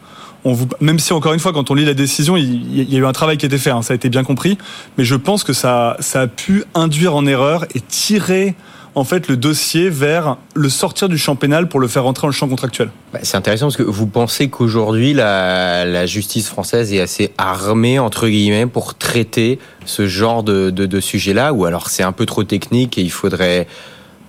On 0.43 0.53
vous, 0.53 0.67
même 0.79 0.99
si 0.99 1.13
encore 1.13 1.33
une 1.33 1.39
fois, 1.39 1.53
quand 1.53 1.69
on 1.69 1.75
lit 1.75 1.85
la 1.85 1.93
décision, 1.93 2.35
il, 2.35 2.89
y 2.89 2.95
a 2.95 2.99
eu 2.99 3.05
un 3.05 3.11
travail 3.11 3.37
qui 3.37 3.45
a 3.45 3.47
été 3.47 3.57
fait, 3.57 3.69
hein, 3.69 3.81
ça 3.81 3.93
a 3.93 3.95
été 3.95 4.09
bien 4.09 4.23
compris. 4.23 4.57
Mais 4.97 5.03
je 5.03 5.15
pense 5.15 5.43
que 5.43 5.53
ça, 5.53 5.97
ça 5.99 6.21
a 6.21 6.27
pu 6.27 6.63
induire 6.73 7.15
en 7.15 7.25
erreur 7.25 7.65
et 7.75 7.81
tirer 7.81 8.55
en 8.95 9.03
fait 9.03 9.27
le 9.27 9.37
dossier 9.37 9.89
vers 9.89 10.37
le 10.53 10.69
sortir 10.69 11.07
du 11.07 11.17
champ 11.17 11.35
pénal 11.35 11.69
pour 11.69 11.79
le 11.79 11.87
faire 11.87 12.03
rentrer 12.03 12.23
dans 12.23 12.29
le 12.29 12.33
champ 12.33 12.47
contractuel. 12.47 12.89
Bah, 13.13 13.19
c'est 13.23 13.37
intéressant 13.37 13.67
parce 13.67 13.77
que 13.77 13.83
vous 13.83 14.07
pensez 14.07 14.49
qu'aujourd'hui 14.49 15.13
la, 15.13 16.05
justice 16.05 16.49
française 16.49 16.91
est 16.93 16.99
assez 16.99 17.31
armée 17.37 17.99
entre 17.99 18.27
guillemets 18.27 18.65
pour 18.65 18.95
traiter 18.95 19.59
ce 19.85 20.07
genre 20.07 20.43
de, 20.43 20.69
de, 20.69 20.99
sujet-là? 20.99 21.53
Ou 21.53 21.65
alors 21.65 21.89
c'est 21.89 22.03
un 22.03 22.11
peu 22.11 22.25
trop 22.25 22.43
technique 22.43 22.97
et 22.97 23.01
il 23.01 23.11
faudrait 23.11 23.67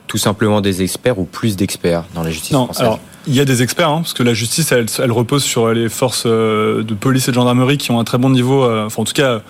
tout 0.06 0.18
simplement 0.18 0.60
des 0.60 0.82
experts 0.82 1.18
ou 1.18 1.24
plus 1.24 1.56
d'experts 1.56 2.04
dans 2.14 2.22
la 2.22 2.30
justice 2.30 2.52
non, 2.52 2.64
française? 2.64 2.82
alors, 2.82 3.00
il 3.26 3.34
y 3.34 3.40
a 3.40 3.44
des 3.44 3.62
experts, 3.62 3.88
hein, 3.88 3.98
parce 3.98 4.14
que 4.14 4.22
la 4.22 4.34
justice, 4.34 4.72
elle, 4.72 4.86
elle, 4.98 5.12
repose 5.12 5.44
sur 5.44 5.72
les 5.72 5.88
forces 5.88 6.24
euh, 6.26 6.82
de 6.82 6.94
police 6.94 7.28
et 7.28 7.30
de 7.30 7.34
gendarmerie 7.34 7.78
qui 7.78 7.90
ont 7.90 8.00
un 8.00 8.04
très 8.04 8.18
bon 8.18 8.30
niveau, 8.30 8.64
euh, 8.64 8.86
enfin 8.86 9.02
en 9.02 9.04
tout 9.04 9.14
cas 9.14 9.42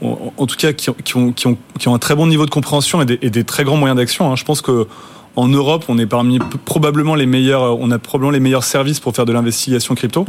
en 0.00 0.46
tout 0.46 0.54
cas 0.56 0.72
qui, 0.72 0.90
ont, 0.90 1.32
qui, 1.32 1.46
ont, 1.48 1.58
qui 1.76 1.88
ont 1.88 1.94
un 1.94 1.98
très 1.98 2.14
bon 2.14 2.28
niveau 2.28 2.46
de 2.46 2.50
compréhension 2.50 3.02
et 3.02 3.04
des, 3.04 3.18
et 3.20 3.30
des 3.30 3.42
très 3.42 3.64
grands 3.64 3.76
moyens 3.76 3.96
d'action. 3.96 4.30
Hein. 4.30 4.36
Je 4.36 4.44
pense 4.44 4.62
que 4.62 4.86
en 5.34 5.48
Europe, 5.48 5.84
on 5.88 5.98
est 5.98 6.06
parmi 6.06 6.38
probablement 6.64 7.14
les 7.14 7.26
meilleurs, 7.26 7.78
on 7.80 7.90
a 7.90 7.98
probablement 7.98 8.30
les 8.30 8.40
meilleurs 8.40 8.64
services 8.64 9.00
pour 9.00 9.14
faire 9.14 9.24
de 9.24 9.32
l'investigation 9.32 9.94
crypto. 9.94 10.24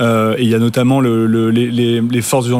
Euh, 0.00 0.34
et 0.38 0.42
il 0.42 0.48
y 0.48 0.54
a 0.54 0.58
notamment 0.58 1.00
le, 1.00 1.26
le, 1.26 1.50
les, 1.50 1.70
les, 1.70 2.22
forces 2.22 2.46
de 2.46 2.50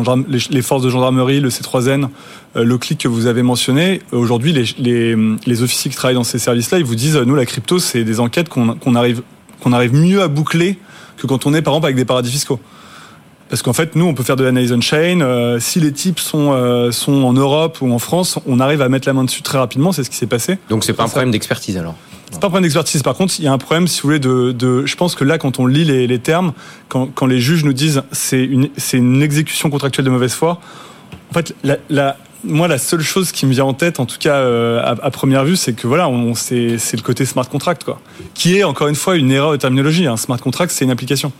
gendarmerie, 0.90 1.40
le 1.40 1.48
C3N, 1.48 2.08
euh, 2.56 2.64
le 2.64 2.78
clic 2.78 3.00
que 3.00 3.08
vous 3.08 3.26
avez 3.26 3.42
mentionné. 3.42 4.00
Aujourd'hui, 4.12 4.52
les, 4.52 5.62
officiers 5.62 5.90
qui 5.90 5.96
travaillent 5.96 6.14
dans 6.14 6.24
ces 6.24 6.38
services-là, 6.38 6.78
ils 6.78 6.84
vous 6.84 6.94
disent, 6.94 7.16
nous, 7.16 7.34
la 7.34 7.44
crypto, 7.44 7.78
c'est 7.78 8.04
des 8.04 8.20
enquêtes 8.20 8.48
qu'on 8.48 8.94
arrive, 8.94 9.22
qu'on 9.64 9.72
arrive 9.72 9.94
mieux 9.94 10.22
à 10.22 10.28
boucler 10.28 10.78
que 11.16 11.26
quand 11.26 11.46
on 11.46 11.54
est, 11.54 11.62
par 11.62 11.72
exemple, 11.74 11.86
avec 11.86 11.96
des 11.96 12.04
paradis 12.04 12.30
fiscaux. 12.30 12.60
Parce 13.48 13.62
qu'en 13.62 13.72
fait, 13.72 13.94
nous, 13.94 14.04
on 14.04 14.14
peut 14.14 14.22
faire 14.22 14.36
de 14.36 14.44
l'analyse 14.44 14.72
on-chain. 14.72 15.20
Euh, 15.20 15.58
si 15.60 15.80
les 15.80 15.92
types 15.92 16.18
sont, 16.18 16.52
euh, 16.52 16.92
sont 16.92 17.24
en 17.24 17.32
Europe 17.32 17.78
ou 17.80 17.92
en 17.92 17.98
France, 17.98 18.38
on 18.46 18.60
arrive 18.60 18.82
à 18.82 18.88
mettre 18.88 19.08
la 19.08 19.12
main 19.12 19.24
dessus 19.24 19.42
très 19.42 19.58
rapidement. 19.58 19.92
C'est 19.92 20.04
ce 20.04 20.10
qui 20.10 20.16
s'est 20.16 20.26
passé. 20.26 20.58
Donc, 20.70 20.84
c'est 20.84 20.92
pas 20.92 21.04
un 21.04 21.08
problème 21.08 21.30
d'expertise 21.30 21.76
alors 21.76 21.94
c'est 22.30 22.40
pas 22.40 22.48
un 22.48 22.50
problème 22.50 22.64
d'expertise. 22.64 23.02
Par 23.04 23.14
contre, 23.14 23.34
il 23.38 23.44
y 23.44 23.48
a 23.48 23.52
un 23.52 23.58
problème, 23.58 23.86
si 23.86 24.00
vous 24.00 24.08
voulez, 24.08 24.18
de, 24.18 24.50
de 24.50 24.84
je 24.86 24.96
pense 24.96 25.14
que 25.14 25.22
là, 25.22 25.38
quand 25.38 25.60
on 25.60 25.66
lit 25.66 25.84
les, 25.84 26.08
les 26.08 26.18
termes, 26.18 26.52
quand, 26.88 27.06
quand, 27.14 27.26
les 27.26 27.38
juges 27.38 27.64
nous 27.64 27.72
disent 27.72 28.02
c'est 28.10 28.42
une, 28.42 28.70
c'est 28.76 28.96
une 28.96 29.22
exécution 29.22 29.70
contractuelle 29.70 30.04
de 30.04 30.10
mauvaise 30.10 30.32
foi, 30.32 30.60
en 31.30 31.34
fait, 31.34 31.54
la, 31.62 31.76
la, 31.90 32.16
moi, 32.44 32.68
la 32.68 32.78
seule 32.78 33.00
chose 33.00 33.32
qui 33.32 33.46
me 33.46 33.52
vient 33.52 33.64
en 33.64 33.74
tête, 33.74 34.00
en 34.00 34.06
tout 34.06 34.18
cas 34.18 34.36
euh, 34.36 34.82
à, 34.82 35.10
première 35.10 35.44
vue, 35.44 35.56
c'est 35.56 35.72
que 35.72 35.86
voilà, 35.86 36.10
c'est, 36.34 36.76
le 36.76 37.02
côté 37.02 37.24
smart 37.24 37.48
contract, 37.48 37.84
quoi, 37.84 38.00
qui 38.34 38.58
est 38.58 38.64
encore 38.64 38.88
une 38.88 38.94
fois 38.94 39.16
une 39.16 39.30
erreur 39.30 39.52
de 39.52 39.56
terminologie. 39.56 40.06
Un 40.06 40.16
smart 40.16 40.38
contract, 40.38 40.72
c'est 40.72 40.84
une 40.84 40.90
application. 40.90 41.32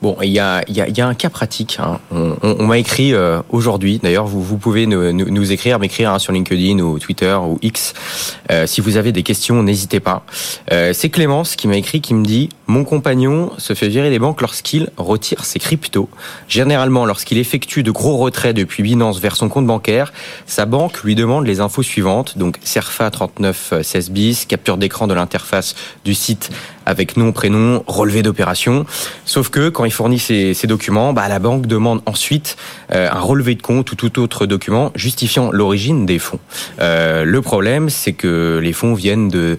Bon, 0.00 0.16
il 0.22 0.30
y 0.30 0.38
a, 0.38 0.62
y, 0.68 0.80
a, 0.80 0.88
y 0.88 1.00
a, 1.00 1.08
un 1.08 1.14
cas 1.14 1.28
pratique. 1.28 1.78
Hein. 1.80 1.98
On, 2.12 2.36
on, 2.42 2.66
m'a 2.66 2.78
écrit 2.78 3.14
euh, 3.14 3.40
aujourd'hui. 3.50 3.98
D'ailleurs, 4.00 4.26
vous, 4.26 4.42
vous 4.42 4.56
pouvez 4.56 4.86
nous, 4.86 5.12
nous, 5.12 5.52
écrire, 5.52 5.80
m'écrire 5.80 6.12
hein, 6.12 6.20
sur 6.20 6.32
LinkedIn 6.32 6.78
ou 6.78 7.00
Twitter 7.00 7.36
ou 7.42 7.58
X. 7.62 7.94
Euh, 8.52 8.66
si 8.66 8.80
vous 8.80 8.96
avez 8.96 9.10
des 9.10 9.24
questions, 9.24 9.60
n'hésitez 9.62 9.98
pas. 9.98 10.24
Euh, 10.70 10.92
c'est 10.92 11.08
Clémence 11.08 11.56
qui 11.56 11.66
m'a 11.66 11.76
écrit, 11.76 12.00
qui 12.00 12.14
me 12.14 12.24
dit 12.24 12.48
mon 12.68 12.84
compagnon 12.84 13.50
se 13.56 13.72
fait 13.72 13.88
virer 13.88 14.10
des 14.10 14.18
banques 14.18 14.40
lorsqu'il 14.42 14.90
retire 14.98 15.44
ses 15.44 15.58
cryptos. 15.58 16.08
Généralement, 16.48 17.06
lorsqu'il 17.06 17.38
effectue 17.38 17.82
de 17.82 17.90
gros 17.90 18.18
retraits 18.18 18.54
depuis 18.54 18.82
Binance 18.82 19.20
vers 19.20 19.36
son 19.36 19.48
compte 19.48 19.66
bancaire, 19.66 20.12
sa 20.46 20.66
banque 20.66 21.02
lui 21.02 21.14
demande 21.14 21.46
les 21.46 21.60
infos 21.60 21.82
suivantes. 21.82 22.36
Donc, 22.36 22.58
CERFA 22.62 23.10
3916 23.10 24.10
bis, 24.10 24.44
capture 24.44 24.76
d'écran 24.76 25.06
de 25.06 25.14
l'interface 25.14 25.74
du 26.04 26.14
site 26.14 26.50
avec 26.88 27.18
nom, 27.18 27.32
prénom, 27.32 27.84
relevé 27.86 28.22
d'opération. 28.22 28.86
Sauf 29.26 29.50
que 29.50 29.68
quand 29.68 29.84
il 29.84 29.92
fournit 29.92 30.18
ces, 30.18 30.54
documents, 30.64 31.12
bah, 31.12 31.28
la 31.28 31.38
banque 31.38 31.66
demande 31.66 32.00
ensuite 32.06 32.56
euh, 32.92 33.08
un 33.10 33.20
relevé 33.20 33.54
de 33.54 33.62
compte 33.62 33.92
ou 33.92 33.94
tout 33.94 34.18
autre 34.18 34.46
document 34.46 34.90
justifiant 34.94 35.52
l'origine 35.52 36.06
des 36.06 36.18
fonds. 36.18 36.40
Euh, 36.80 37.24
le 37.24 37.42
problème, 37.42 37.90
c'est 37.90 38.14
que 38.14 38.58
les 38.62 38.72
fonds 38.72 38.94
viennent 38.94 39.28
de 39.28 39.58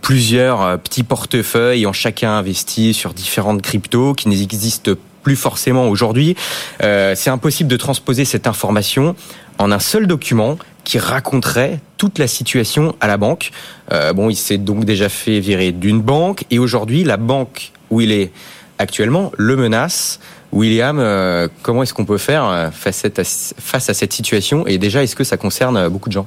plusieurs 0.00 0.62
euh, 0.62 0.76
petits 0.76 1.02
portefeuilles 1.02 1.84
ont 1.86 1.92
chacun 1.92 2.30
investi 2.30 2.94
sur 2.94 3.12
différentes 3.12 3.60
cryptos 3.60 4.14
qui 4.14 4.28
n'existent 4.28 4.92
plus 5.24 5.36
forcément 5.36 5.88
aujourd'hui. 5.88 6.36
c'est 6.80 7.28
impossible 7.28 7.68
de 7.68 7.76
transposer 7.76 8.24
cette 8.24 8.46
information 8.46 9.14
en 9.58 9.72
un 9.72 9.80
seul 9.80 10.06
document 10.06 10.56
qui 10.88 10.98
raconterait 10.98 11.80
toute 11.98 12.18
la 12.18 12.26
situation 12.26 12.96
à 13.02 13.08
la 13.08 13.18
banque. 13.18 13.50
Euh, 13.92 14.14
bon, 14.14 14.30
il 14.30 14.36
s'est 14.36 14.56
donc 14.56 14.86
déjà 14.86 15.10
fait 15.10 15.38
virer 15.38 15.70
d'une 15.70 16.00
banque 16.00 16.44
et 16.50 16.58
aujourd'hui, 16.58 17.04
la 17.04 17.18
banque 17.18 17.72
où 17.90 18.00
il 18.00 18.10
est 18.10 18.32
actuellement 18.78 19.30
le 19.36 19.54
menace. 19.54 20.18
William, 20.50 20.98
euh, 20.98 21.46
comment 21.62 21.82
est-ce 21.82 21.92
qu'on 21.92 22.06
peut 22.06 22.16
faire 22.16 22.44
euh, 22.46 22.70
face 22.70 23.04
à, 23.04 23.92
cette 23.92 24.14
situation 24.14 24.66
Et 24.66 24.78
déjà, 24.78 25.02
est-ce 25.02 25.14
que 25.14 25.24
ça 25.24 25.36
concerne 25.36 25.90
beaucoup 25.90 26.08
de 26.08 26.14
gens? 26.14 26.26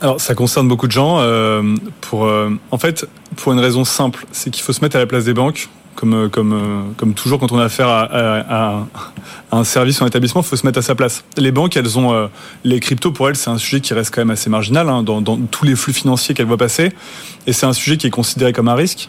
Alors, 0.00 0.18
ça 0.18 0.34
concerne 0.34 0.66
beaucoup 0.66 0.86
de 0.86 0.92
gens. 0.92 1.22
pour, 2.00 2.22
en 2.70 2.78
fait, 2.78 3.06
pour 3.36 3.52
une 3.52 3.60
raison 3.60 3.84
simple, 3.84 4.24
c'est 4.32 4.48
qu'il 4.48 4.62
faut 4.62 4.72
se 4.72 4.80
mettre 4.80 4.96
à 4.96 5.00
la 5.00 5.06
place 5.06 5.26
des 5.26 5.34
banques 5.34 5.68
comme, 5.94 6.14
euh, 6.14 6.28
comme, 6.28 6.52
euh, 6.52 6.92
comme 6.96 7.14
toujours 7.14 7.38
quand 7.38 7.52
on 7.52 7.58
a 7.58 7.64
affaire 7.64 7.88
à, 7.88 8.08
à, 8.10 8.86
un 9.52 9.64
service 9.64 10.00
ou 10.00 10.04
un 10.04 10.06
établissement, 10.06 10.42
il 10.42 10.46
faut 10.46 10.56
se 10.56 10.64
mettre 10.66 10.78
à 10.78 10.82
sa 10.82 10.94
place. 10.94 11.24
Les 11.36 11.52
banques, 11.52 11.76
elles 11.76 11.98
ont 11.98 12.12
euh, 12.12 12.28
les 12.64 12.80
cryptos 12.80 13.12
pour 13.12 13.28
elles, 13.28 13.36
c'est 13.36 13.50
un 13.50 13.58
sujet 13.58 13.80
qui 13.80 13.94
reste 13.94 14.14
quand 14.14 14.20
même 14.20 14.30
assez 14.30 14.48
marginal 14.50 14.88
hein, 14.88 15.02
dans, 15.02 15.20
dans 15.20 15.36
tous 15.36 15.64
les 15.64 15.76
flux 15.76 15.92
financiers 15.92 16.34
qu'elles 16.34 16.46
voient 16.46 16.56
passer, 16.56 16.90
et 17.46 17.52
c'est 17.52 17.66
un 17.66 17.72
sujet 17.72 17.96
qui 17.96 18.06
est 18.06 18.10
considéré 18.10 18.52
comme 18.52 18.68
un 18.68 18.74
risque. 18.74 19.08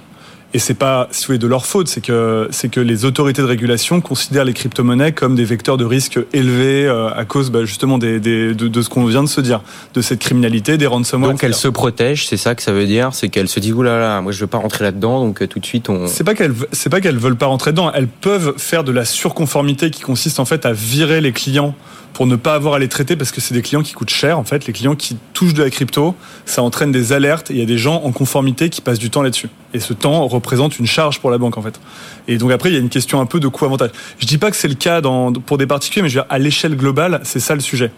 Et 0.54 0.60
c'est 0.60 0.74
pas, 0.74 1.08
si 1.12 1.22
vous 1.22 1.28
voulez, 1.28 1.38
de 1.40 1.48
leur 1.48 1.66
faute, 1.66 1.88
c'est 1.88 2.02
que 2.02 2.48
c'est 2.52 2.70
que 2.70 2.82
les 2.82 3.06
autorités 3.06 3.42
de 3.42 3.48
régulation 3.48 4.02
considèrent 4.02 4.44
les 4.44 4.54
crypto-monnaies 4.54 5.14
comme 5.14 5.36
des 5.36 5.46
vecteurs 5.46 5.78
de 5.78 5.86
risque 5.86 6.20
élevés 6.34 6.86
euh, 6.86 7.10
à 7.14 7.24
cause 7.24 7.52
bah, 7.52 7.64
justement 7.64 7.98
des, 7.98 8.20
des 8.20 8.54
de, 8.54 8.68
de, 8.68 8.82
ce 8.82 8.90
qu'on 8.90 9.06
vient 9.06 9.24
de 9.24 9.30
se 9.30 9.40
dire, 9.40 9.62
de 9.94 10.02
cette 10.02 10.20
criminalité, 10.20 10.78
des 10.78 10.88
ransomware. 10.88 11.32
Donc 11.32 11.44
elles 11.44 11.56
se 11.56 11.70
protègent, 11.70 12.28
c'est 12.28 12.38
ça 12.38 12.54
que 12.56 12.62
ça 12.62 12.74
veut 12.74 12.86
dire, 12.86 13.12
c'est 13.14 13.30
qu'elles 13.30 13.48
se 13.48 13.62
disent 13.62 13.74
oulala, 13.74 14.00
là 14.00 14.16
là, 14.16 14.22
moi 14.22 14.34
je 14.34 14.42
veux 14.42 14.48
pas 14.48 14.58
rentrer 14.58 14.84
là-dedans, 14.84 15.26
donc 15.26 15.42
euh, 15.42 15.48
tout 15.48 15.60
de 15.60 15.66
suite 15.66 15.90
on. 15.90 16.08
C'est 16.08 16.26
pas 16.26 16.36
qu'elles 16.36 16.54
c'est 16.74 16.90
pas 16.90 17.00
qu'elles 17.00 17.18
veulent 17.18 17.38
pas 17.38 17.46
rentrer 17.46 17.72
dedans, 17.72 17.92
elles 17.94 18.08
peuvent 18.08 18.54
faire 18.58 18.84
de 18.84 18.92
la 18.92 19.06
surconformité 19.06 19.90
qui 19.90 20.02
consiste 20.02 20.40
en 20.40 20.46
fait 20.46 20.66
à 20.66 20.74
virer 20.74 21.22
les 21.22 21.32
clients 21.32 21.76
pour 22.14 22.28
ne 22.28 22.36
pas 22.36 22.56
avoir 22.56 22.76
à 22.76 22.80
les 22.80 22.88
traiter 22.88 23.16
parce 23.16 23.32
que 23.32 23.42
c'est 23.42 23.54
des 23.54 23.62
clients 23.62 23.82
qui 23.82 23.94
coûtent 23.94 24.10
cher 24.10 24.38
en 24.38 24.44
fait. 24.44 24.66
Les 24.68 24.74
clients 24.74 24.96
qui 24.96 25.18
touchent 25.34 25.54
de 25.54 25.64
la 25.64 25.70
crypto, 25.70 26.16
ça 26.46 26.62
entraîne 26.62 26.92
des 26.92 27.14
alertes 27.14 27.52
et 27.52 27.56
il 27.56 27.60
y 27.60 27.64
a 27.64 27.66
des 27.66 27.78
gens 27.78 28.02
en 28.04 28.12
conformité 28.12 28.70
qui 28.70 28.82
passent 28.82 29.00
du 29.00 29.10
temps 29.10 29.22
là-dessus. 29.22 29.50
Et 29.74 29.80
ce 29.80 29.94
temps 29.94 30.28
représente 30.28 30.80
une 30.80 30.88
charge 30.88 31.20
pour 31.20 31.32
la 31.32 31.38
banque 31.38 31.58
en 31.58 31.62
fait. 31.62 31.80
Et 32.28 32.38
donc 32.38 32.52
après 32.52 32.70
il 32.70 32.74
y 32.74 32.78
a 32.78 32.80
une 32.80 32.90
question 32.90 33.22
un 33.22 33.26
peu 33.26 33.40
de 33.40 33.48
coût 33.48 33.66
avantage. 33.66 33.92
Je 34.20 34.26
dis 34.26 34.38
pas 34.38 34.52
que 34.52 34.58
c'est 34.58 34.68
le 34.68 34.76
cas 34.76 35.02
dans, 35.02 35.32
pour 35.34 35.58
des 35.58 35.68
particuliers, 35.68 36.04
mais 36.04 36.10
je 36.10 36.18
veux 36.18 36.24
dire, 36.24 36.32
à 36.32 36.40
l'échelle 36.40 36.76
globale, 36.76 37.22
c'est 37.24 37.40
ça 37.40 37.56
le 37.56 37.62
sujet. 37.62 37.92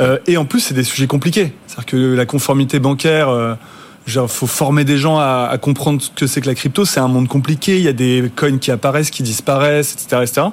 Euh, 0.00 0.18
et 0.26 0.36
en 0.36 0.44
plus 0.44 0.60
c'est 0.60 0.74
des 0.74 0.84
sujets 0.84 1.06
compliqués. 1.06 1.52
C'est-à-dire 1.66 1.86
que 1.86 2.14
la 2.14 2.26
conformité 2.26 2.78
bancaire. 2.78 3.28
Euh, 3.28 3.54
Genre, 4.06 4.30
faut 4.30 4.46
former 4.46 4.84
des 4.84 4.96
gens 4.96 5.18
à, 5.18 5.46
à 5.50 5.58
comprendre 5.58 6.00
ce 6.00 6.10
que 6.10 6.26
c'est 6.26 6.40
que 6.40 6.46
la 6.46 6.54
crypto. 6.54 6.84
C'est 6.84 7.00
un 7.00 7.06
monde 7.06 7.28
compliqué. 7.28 7.76
Il 7.76 7.82
y 7.82 7.88
a 7.88 7.92
des 7.92 8.30
coins 8.34 8.58
qui 8.58 8.70
apparaissent, 8.70 9.10
qui 9.10 9.22
disparaissent, 9.22 9.92
etc., 9.92 10.22
etc. 10.22 10.46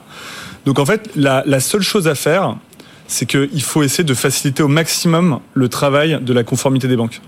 Donc 0.65 0.79
en 0.79 0.85
fait, 0.85 1.09
la, 1.15 1.43
la 1.45 1.61
seule 1.61 1.81
chose 1.81 2.09
à 2.09 2.15
faire, 2.15 2.57
c'est 3.07 3.25
qu'il 3.25 3.61
faut 3.63 3.83
essayer 3.83 4.03
de 4.03 4.13
faciliter 4.13 4.63
au 4.63 4.67
maximum 4.67 5.39
le 5.53 5.69
travail 5.69 6.19
de 6.21 6.33
la 6.33 6.43
conformité 6.43 6.87
des 6.87 6.97
banques. 6.97 7.21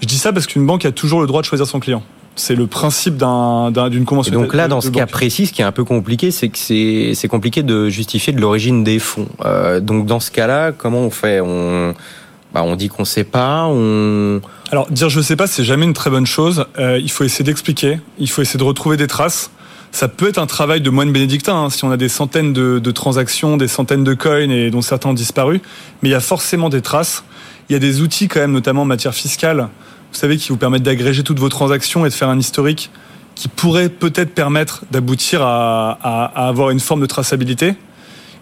Je 0.00 0.06
dis 0.06 0.18
ça 0.18 0.32
parce 0.32 0.46
qu'une 0.46 0.66
banque 0.66 0.84
a 0.84 0.92
toujours 0.92 1.20
le 1.20 1.26
droit 1.26 1.40
de 1.40 1.46
choisir 1.46 1.66
son 1.66 1.80
client. 1.80 2.02
C'est 2.34 2.54
le 2.54 2.66
principe 2.66 3.16
d'une 3.16 4.04
convention. 4.04 4.32
Et 4.32 4.36
donc 4.36 4.54
là, 4.54 4.66
dans 4.66 4.80
ce 4.80 4.88
cas 4.88 5.06
précis, 5.06 5.46
ce 5.46 5.52
qui 5.52 5.60
est 5.60 5.64
un 5.66 5.72
peu 5.72 5.84
compliqué, 5.84 6.30
c'est 6.30 6.48
que 6.48 6.58
c'est 6.58 7.28
compliqué 7.28 7.62
de 7.62 7.88
justifier 7.88 8.32
de 8.32 8.40
l'origine 8.40 8.84
des 8.84 8.98
fonds. 8.98 9.28
Euh, 9.44 9.80
donc 9.80 10.06
dans 10.06 10.20
ce 10.20 10.30
cas-là, 10.30 10.72
comment 10.72 11.00
on 11.00 11.10
fait? 11.10 11.40
On, 11.40 11.94
bah, 12.54 12.62
on 12.64 12.74
dit 12.74 12.88
qu'on 12.88 13.02
ne 13.02 13.06
sait 13.06 13.24
pas. 13.24 13.66
On... 13.68 14.40
Alors 14.70 14.90
dire 14.90 15.10
je 15.10 15.18
ne 15.18 15.22
sais 15.22 15.36
pas, 15.36 15.46
c'est 15.46 15.64
jamais 15.64 15.84
une 15.84 15.92
très 15.92 16.10
bonne 16.10 16.26
chose. 16.26 16.64
Euh, 16.78 16.98
il 16.98 17.10
faut 17.10 17.24
essayer 17.24 17.44
d'expliquer. 17.44 18.00
Il 18.18 18.30
faut 18.30 18.40
essayer 18.40 18.58
de 18.58 18.64
retrouver 18.64 18.96
des 18.96 19.06
traces. 19.06 19.50
Ça 19.92 20.08
peut 20.08 20.28
être 20.28 20.38
un 20.38 20.46
travail 20.46 20.80
de 20.80 20.88
moine 20.90 21.12
bénédictin 21.12 21.54
hein, 21.54 21.70
si 21.70 21.84
on 21.84 21.90
a 21.90 21.98
des 21.98 22.08
centaines 22.08 22.54
de, 22.54 22.78
de, 22.78 22.90
transactions, 22.90 23.58
des 23.58 23.68
centaines 23.68 24.04
de 24.04 24.14
coins 24.14 24.48
et 24.48 24.70
dont 24.70 24.80
certains 24.80 25.10
ont 25.10 25.14
disparu. 25.14 25.60
Mais 26.02 26.08
il 26.08 26.12
y 26.12 26.16
a 26.16 26.20
forcément 26.20 26.70
des 26.70 26.80
traces. 26.80 27.24
Il 27.68 27.74
y 27.74 27.76
a 27.76 27.78
des 27.78 28.00
outils 28.00 28.26
quand 28.26 28.40
même, 28.40 28.52
notamment 28.52 28.82
en 28.82 28.86
matière 28.86 29.14
fiscale, 29.14 29.68
vous 30.12 30.18
savez, 30.18 30.38
qui 30.38 30.48
vous 30.48 30.56
permettent 30.56 30.82
d'agréger 30.82 31.22
toutes 31.22 31.38
vos 31.38 31.50
transactions 31.50 32.04
et 32.06 32.08
de 32.08 32.14
faire 32.14 32.28
un 32.28 32.38
historique 32.38 32.90
qui 33.34 33.48
pourrait 33.48 33.88
peut-être 33.88 34.34
permettre 34.34 34.84
d'aboutir 34.90 35.42
à, 35.42 35.98
à, 36.02 36.48
avoir 36.48 36.70
une 36.70 36.80
forme 36.80 37.00
de 37.00 37.06
traçabilité. 37.06 37.74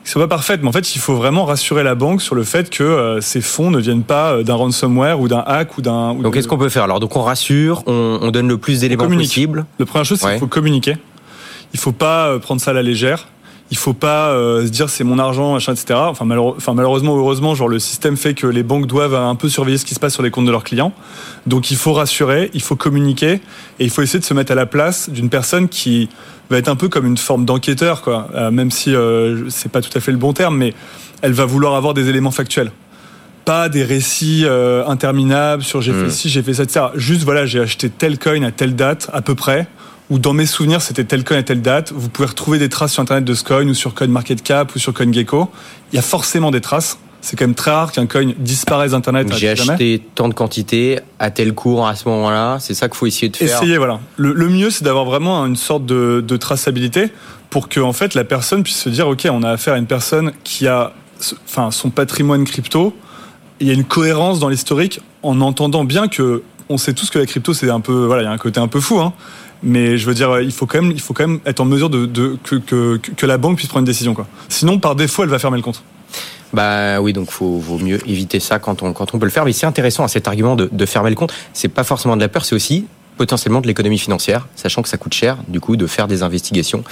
C'est 0.02 0.18
pas 0.18 0.28
parfaite, 0.28 0.60
mais 0.62 0.68
en 0.68 0.72
fait, 0.72 0.94
il 0.96 0.98
faut 0.98 1.14
vraiment 1.14 1.44
rassurer 1.44 1.82
la 1.82 1.94
banque 1.94 2.22
sur 2.22 2.34
le 2.34 2.42
fait 2.42 2.70
que 2.70 2.82
euh, 2.82 3.20
ces 3.20 3.40
fonds 3.40 3.70
ne 3.70 3.78
viennent 3.78 4.02
pas 4.02 4.32
euh, 4.32 4.42
d'un 4.42 4.54
ransomware 4.54 5.20
ou 5.20 5.28
d'un 5.28 5.44
hack 5.46 5.76
ou 5.76 5.82
d'un. 5.82 6.14
Donc, 6.14 6.34
qu'est-ce 6.34 6.48
qu'on 6.48 6.58
peut 6.58 6.70
faire? 6.70 6.84
Alors, 6.84 7.00
donc, 7.00 7.14
on 7.16 7.22
rassure, 7.22 7.82
on, 7.86 8.18
on 8.22 8.30
donne 8.30 8.48
le 8.48 8.56
plus 8.56 8.80
d'éléments 8.80 9.08
possible. 9.08 9.66
La 9.78 9.86
première 9.86 10.06
chose, 10.06 10.18
c'est 10.18 10.30
qu'il 10.30 10.38
faut 10.38 10.46
communiquer. 10.46 10.96
Il 11.72 11.80
faut 11.80 11.92
pas 11.92 12.28
euh, 12.28 12.38
prendre 12.38 12.60
ça 12.60 12.72
à 12.72 12.74
la 12.74 12.82
légère 12.82 13.26
il 13.70 13.76
faut 13.76 13.92
pas 13.92 14.30
euh, 14.30 14.66
se 14.66 14.70
dire 14.70 14.90
c'est 14.90 15.04
mon 15.04 15.18
argent, 15.18 15.54
machin, 15.54 15.72
etc. 15.72 15.94
Enfin, 15.94 16.28
enfin, 16.28 16.74
malheureusement, 16.74 17.16
heureusement, 17.16 17.54
genre 17.54 17.68
le 17.68 17.78
système 17.78 18.16
fait 18.16 18.34
que 18.34 18.46
les 18.48 18.64
banques 18.64 18.86
doivent 18.86 19.14
un 19.14 19.36
peu 19.36 19.48
surveiller 19.48 19.78
ce 19.78 19.84
qui 19.84 19.94
se 19.94 20.00
passe 20.00 20.12
sur 20.12 20.22
les 20.22 20.30
comptes 20.30 20.46
de 20.46 20.50
leurs 20.50 20.64
clients. 20.64 20.92
Donc 21.46 21.70
il 21.70 21.76
faut 21.76 21.92
rassurer, 21.92 22.50
il 22.52 22.62
faut 22.62 22.74
communiquer 22.74 23.34
et 23.78 23.84
il 23.84 23.90
faut 23.90 24.02
essayer 24.02 24.18
de 24.18 24.24
se 24.24 24.34
mettre 24.34 24.50
à 24.52 24.56
la 24.56 24.66
place 24.66 25.08
d'une 25.08 25.30
personne 25.30 25.68
qui 25.68 26.08
va 26.50 26.58
être 26.58 26.68
un 26.68 26.74
peu 26.74 26.88
comme 26.88 27.06
une 27.06 27.16
forme 27.16 27.44
d'enquêteur, 27.44 28.02
quoi. 28.02 28.28
Euh, 28.34 28.50
même 28.50 28.72
si 28.72 28.94
euh, 28.94 29.48
c'est 29.50 29.70
pas 29.70 29.80
tout 29.80 29.96
à 29.96 30.00
fait 30.00 30.10
le 30.10 30.18
bon 30.18 30.32
terme, 30.32 30.56
mais 30.56 30.74
elle 31.22 31.32
va 31.32 31.44
vouloir 31.44 31.76
avoir 31.76 31.94
des 31.94 32.08
éléments 32.08 32.32
factuels 32.32 32.72
pas 33.46 33.70
des 33.70 33.84
récits 33.84 34.42
euh, 34.44 34.86
interminables 34.86 35.62
sur 35.62 35.80
j'ai 35.80 35.92
fait 35.92 36.06
hmm. 36.06 36.10
ci, 36.10 36.28
j'ai 36.28 36.42
fait 36.42 36.52
ça, 36.52 36.64
etc. 36.64 36.86
Juste 36.94 37.22
voilà, 37.22 37.46
j'ai 37.46 37.58
acheté 37.58 37.88
tel 37.88 38.18
coin 38.18 38.42
à 38.42 38.50
telle 38.50 38.76
date 38.76 39.08
à 39.14 39.22
peu 39.22 39.34
près 39.34 39.66
ou 40.10 40.18
dans 40.18 40.32
mes 40.32 40.46
souvenirs 40.46 40.82
c'était 40.82 41.04
tel 41.04 41.24
coin 41.24 41.38
à 41.38 41.42
telle 41.42 41.62
date. 41.62 41.92
Vous 41.92 42.08
pouvez 42.08 42.28
retrouver 42.28 42.58
des 42.58 42.68
traces 42.68 42.92
sur 42.92 43.02
internet 43.02 43.24
de 43.24 43.34
ce 43.34 43.44
coin 43.44 43.66
ou 43.66 43.74
sur 43.74 43.94
CoinMarketCap 43.94 44.74
ou 44.74 44.78
sur 44.78 44.92
CoinGecko. 44.92 45.48
Il 45.92 45.96
y 45.96 45.98
a 45.98 46.02
forcément 46.02 46.50
des 46.50 46.60
traces. 46.60 46.98
C'est 47.22 47.38
quand 47.38 47.46
même 47.46 47.54
très 47.54 47.70
rare 47.70 47.92
qu'un 47.92 48.06
coin 48.06 48.32
disparaisse 48.38 48.92
d'internet. 48.92 49.30
J'ai 49.36 49.50
acheté 49.50 50.02
tant 50.14 50.28
de 50.28 50.34
quantités 50.34 51.00
à 51.18 51.30
tel 51.30 51.54
cours 51.54 51.86
à 51.86 51.94
ce 51.94 52.08
moment-là. 52.08 52.58
C'est 52.60 52.74
ça 52.74 52.88
qu'il 52.88 52.96
faut 52.96 53.06
essayer 53.06 53.28
de 53.28 53.36
faire. 53.36 53.56
Essayer, 53.56 53.76
voilà. 53.76 54.00
Le, 54.16 54.48
mieux, 54.48 54.70
c'est 54.70 54.84
d'avoir 54.84 55.04
vraiment 55.04 55.44
une 55.44 55.56
sorte 55.56 55.84
de, 55.84 56.36
traçabilité 56.38 57.12
pour 57.50 57.68
que 57.68 57.80
en 57.80 57.92
fait 57.92 58.14
la 58.14 58.24
personne 58.24 58.62
puisse 58.62 58.80
se 58.80 58.88
dire 58.88 59.08
ok, 59.08 59.28
on 59.30 59.42
a 59.42 59.50
affaire 59.50 59.74
à 59.74 59.78
une 59.78 59.86
personne 59.86 60.32
qui 60.44 60.66
a, 60.66 60.92
enfin, 61.44 61.70
son 61.70 61.90
patrimoine 61.90 62.44
crypto. 62.44 62.96
Il 63.60 63.66
y 63.66 63.70
a 63.70 63.74
une 63.74 63.84
cohérence 63.84 64.38
dans 64.38 64.48
l'historique 64.48 65.00
en 65.22 65.40
entendant 65.42 65.84
bien 65.84 66.08
que 66.08 66.42
on 66.70 66.78
sait 66.78 66.94
tous 66.94 67.10
que 67.10 67.18
la 67.18 67.26
crypto 67.26 67.52
c'est 67.52 67.68
un 67.68 67.80
peu 67.80 68.06
voilà 68.06 68.22
il 68.22 68.24
y 68.26 68.28
a 68.28 68.32
un 68.32 68.38
côté 68.38 68.60
un 68.60 68.68
peu 68.68 68.80
fou 68.80 69.00
hein 69.00 69.12
mais 69.62 69.98
je 69.98 70.06
veux 70.06 70.14
dire, 70.14 70.40
il 70.40 70.52
faut 70.52 70.66
quand 70.66 70.80
même, 70.80 70.92
il 70.92 71.00
faut 71.00 71.14
quand 71.14 71.26
même 71.26 71.40
être 71.46 71.60
en 71.60 71.64
mesure 71.64 71.90
de, 71.90 72.06
de 72.06 72.38
que, 72.42 72.56
que, 72.56 72.98
que, 72.98 73.26
la 73.26 73.38
banque 73.38 73.56
puisse 73.56 73.68
prendre 73.68 73.80
une 73.80 73.86
décision. 73.86 74.14
Quoi. 74.14 74.26
Sinon, 74.48 74.78
par 74.78 74.94
défaut, 74.94 75.22
elle 75.22 75.28
va 75.28 75.38
fermer 75.38 75.58
le 75.58 75.62
compte. 75.62 75.82
Bah 76.52 77.00
oui, 77.00 77.12
donc 77.12 77.30
faut 77.30 77.58
vaut 77.58 77.78
mieux 77.78 77.98
éviter 78.08 78.40
ça 78.40 78.58
quand 78.58 78.82
on 78.82 78.92
quand 78.92 79.14
on 79.14 79.18
peut 79.18 79.26
le 79.26 79.30
faire. 79.30 79.44
Mais 79.44 79.52
c'est 79.52 79.66
intéressant 79.66 80.02
à 80.02 80.08
cet 80.08 80.26
argument 80.26 80.56
de, 80.56 80.68
de 80.70 80.86
fermer 80.86 81.10
le 81.10 81.16
compte. 81.16 81.32
C'est 81.52 81.68
pas 81.68 81.84
forcément 81.84 82.16
de 82.16 82.20
la 82.20 82.28
peur, 82.28 82.44
c'est 82.44 82.54
aussi 82.54 82.86
potentiellement 83.16 83.60
de 83.60 83.66
l'économie 83.66 83.98
financière, 83.98 84.48
sachant 84.56 84.80
que 84.80 84.88
ça 84.88 84.96
coûte 84.96 85.12
cher, 85.12 85.36
du 85.46 85.60
coup, 85.60 85.76
de 85.76 85.86
faire 85.86 86.08
des 86.08 86.22
investigations. 86.22 86.82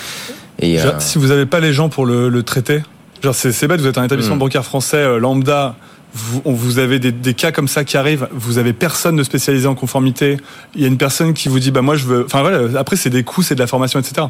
Et 0.59 0.79
euh, 0.79 0.93
si 0.99 1.17
vous 1.17 1.29
n'avez 1.29 1.47
pas 1.47 1.59
les 1.59 1.73
gens 1.73 1.89
pour 1.89 2.05
le, 2.05 2.29
le 2.29 2.43
traiter, 2.43 2.83
genre 3.23 3.35
c'est 3.35 3.67
bête, 3.67 3.81
vous 3.81 3.87
êtes 3.87 3.97
un 3.97 4.05
établissement 4.05 4.37
hmm. 4.37 4.41
bancaire 4.41 4.65
français 4.65 4.99
euh, 4.99 5.19
lambda 5.19 5.77
vous, 6.15 6.79
avez 6.79 6.99
des, 6.99 7.35
cas 7.35 7.53
comme 7.53 7.69
ça 7.69 7.85
qui 7.85 7.97
arrivent, 7.97 8.29
vous 8.33 8.59
avez 8.59 8.73
personne 8.73 9.17
de 9.17 9.23
spécialisé 9.23 9.67
en 9.67 9.75
conformité, 9.75 10.39
il 10.75 10.83
y 10.83 10.85
a 10.85 10.89
une 10.89 10.99
personne 10.99 11.35
qui 11.35 11.49
vous 11.49 11.59
dit 11.59 11.71
bah 11.71 11.83
moi 11.83 11.97
je 11.97 12.07
veux, 12.07 12.25
enfin 12.25 12.41
voilà, 12.41 12.79
après 12.79 12.97
c'est 12.97 13.11
des 13.11 13.25
coûts, 13.25 13.43
c'est 13.43 13.55
de 13.55 13.61
la 13.61 13.67
formation, 13.67 14.01
etc. 14.01 14.27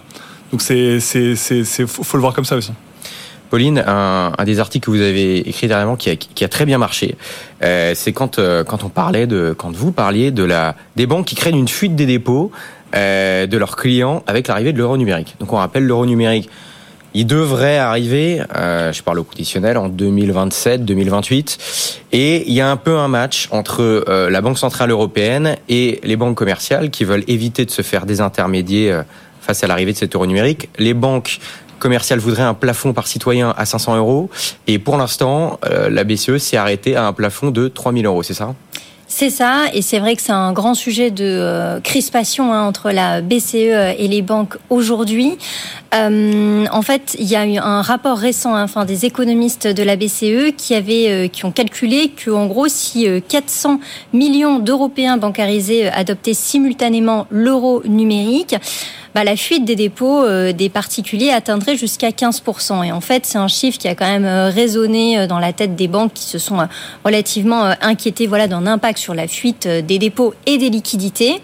Donc 0.50 0.60
c'est 0.60 1.00
c'est 1.00 1.36
c'est 1.36 1.64
faut, 1.86 2.02
faut 2.02 2.16
le 2.16 2.20
voir 2.20 2.34
comme 2.34 2.44
ça 2.44 2.56
aussi. 2.56 2.72
Pauline, 3.48 3.82
un, 3.86 4.32
des 4.44 4.60
articles 4.60 4.84
que 4.84 4.90
vous 4.90 5.00
avez 5.00 5.48
écrit 5.48 5.68
dernièrement 5.68 5.96
qui 5.96 6.10
a, 6.10 6.16
qui 6.16 6.44
a 6.44 6.48
très 6.48 6.66
bien 6.66 6.78
marché, 6.78 7.16
euh, 7.62 7.92
c'est 7.94 8.12
quand 8.12 8.38
euh, 8.38 8.62
quand 8.62 8.84
on 8.84 8.90
parlait 8.90 9.26
de 9.26 9.54
quand 9.56 9.74
vous 9.74 9.90
parliez 9.90 10.30
de 10.30 10.42
la 10.44 10.76
des 10.96 11.06
banques 11.06 11.26
qui 11.26 11.34
craignent 11.34 11.58
une 11.58 11.68
fuite 11.68 11.96
des 11.96 12.06
dépôts 12.06 12.52
euh, 12.94 13.46
de 13.46 13.58
leurs 13.58 13.76
clients 13.76 14.22
avec 14.26 14.48
l'arrivée 14.48 14.72
de 14.72 14.78
l'euro 14.78 14.96
numérique. 14.96 15.36
Donc 15.40 15.52
on 15.52 15.56
rappelle 15.56 15.84
l'euro 15.84 16.04
numérique 16.04 16.50
il 17.14 17.26
devrait 17.26 17.78
arriver, 17.78 18.42
euh, 18.56 18.92
je 18.92 19.02
parle 19.02 19.18
au 19.18 19.24
conditionnel, 19.24 19.76
en 19.76 19.88
2027-2028. 19.88 21.58
Et 22.12 22.48
il 22.48 22.54
y 22.54 22.60
a 22.60 22.70
un 22.70 22.76
peu 22.76 22.96
un 22.98 23.08
match 23.08 23.48
entre 23.50 23.82
euh, 23.82 24.30
la 24.30 24.40
Banque 24.40 24.58
Centrale 24.58 24.90
Européenne 24.90 25.56
et 25.68 26.00
les 26.02 26.16
banques 26.16 26.36
commerciales 26.36 26.90
qui 26.90 27.04
veulent 27.04 27.24
éviter 27.28 27.64
de 27.64 27.70
se 27.70 27.82
faire 27.82 28.06
désintermédier 28.06 28.92
euh, 28.92 29.02
face 29.40 29.64
à 29.64 29.66
l'arrivée 29.66 29.92
de 29.92 29.98
cet 29.98 30.14
euro 30.14 30.26
numérique. 30.26 30.68
Les 30.78 30.94
banques 30.94 31.40
commerciales 31.78 32.18
voudraient 32.18 32.42
un 32.42 32.54
plafond 32.54 32.92
par 32.92 33.06
citoyen 33.06 33.54
à 33.56 33.64
500 33.64 33.96
euros. 33.96 34.30
Et 34.66 34.78
pour 34.78 34.96
l'instant, 34.96 35.58
euh, 35.64 35.88
la 35.88 36.04
BCE 36.04 36.38
s'est 36.38 36.56
arrêtée 36.56 36.96
à 36.96 37.06
un 37.06 37.12
plafond 37.12 37.50
de 37.50 37.68
3000 37.68 38.06
euros, 38.06 38.22
c'est 38.22 38.34
ça? 38.34 38.54
C'est 39.10 39.30
ça, 39.30 39.64
et 39.72 39.80
c'est 39.80 40.00
vrai 40.00 40.16
que 40.16 40.22
c'est 40.22 40.32
un 40.32 40.52
grand 40.52 40.74
sujet 40.74 41.10
de 41.10 41.24
euh, 41.24 41.80
crispation 41.80 42.52
hein, 42.52 42.62
entre 42.66 42.90
la 42.90 43.22
BCE 43.22 43.94
et 43.98 44.06
les 44.06 44.20
banques 44.20 44.58
aujourd'hui. 44.68 45.38
Euh, 45.94 46.66
en 46.70 46.82
fait, 46.82 47.16
il 47.18 47.26
y 47.26 47.34
a 47.34 47.46
eu 47.46 47.56
un 47.56 47.80
rapport 47.80 48.18
récent, 48.18 48.54
hein, 48.54 48.64
enfin 48.64 48.84
des 48.84 49.06
économistes 49.06 49.66
de 49.66 49.82
la 49.82 49.96
BCE 49.96 50.54
qui 50.54 50.74
avaient, 50.74 51.08
euh, 51.08 51.28
qui 51.28 51.46
ont 51.46 51.52
calculé 51.52 52.10
que, 52.10 52.30
en 52.30 52.44
gros, 52.46 52.68
si 52.68 53.08
400 53.28 53.80
millions 54.12 54.58
d'Européens 54.58 55.16
bancarisés 55.16 55.88
adoptaient 55.88 56.34
simultanément 56.34 57.26
l'euro 57.30 57.82
numérique, 57.86 58.56
bah, 59.14 59.24
la 59.24 59.36
fuite 59.36 59.64
des 59.64 59.76
dépôts 59.76 60.24
euh, 60.24 60.52
des 60.52 60.68
particuliers 60.68 61.30
atteindrait 61.30 61.76
jusqu'à 61.76 62.10
15%. 62.10 62.84
Et 62.84 62.92
en 62.92 63.00
fait, 63.00 63.26
c'est 63.26 63.38
un 63.38 63.48
chiffre 63.48 63.78
qui 63.78 63.88
a 63.88 63.94
quand 63.94 64.06
même 64.06 64.24
euh, 64.24 64.50
résonné 64.50 65.18
euh, 65.18 65.26
dans 65.26 65.38
la 65.38 65.52
tête 65.52 65.76
des 65.76 65.88
banques 65.88 66.12
qui 66.14 66.24
se 66.24 66.38
sont 66.38 66.58
relativement 67.04 67.72
inquiétées 67.80 68.26
voilà, 68.26 68.48
d'un 68.48 68.66
impact 68.66 68.98
sur 68.98 69.14
la 69.14 69.26
fuite 69.26 69.66
des 69.66 69.98
dépôts 69.98 70.34
et 70.46 70.58
des 70.58 70.70
liquidités. 70.70 71.40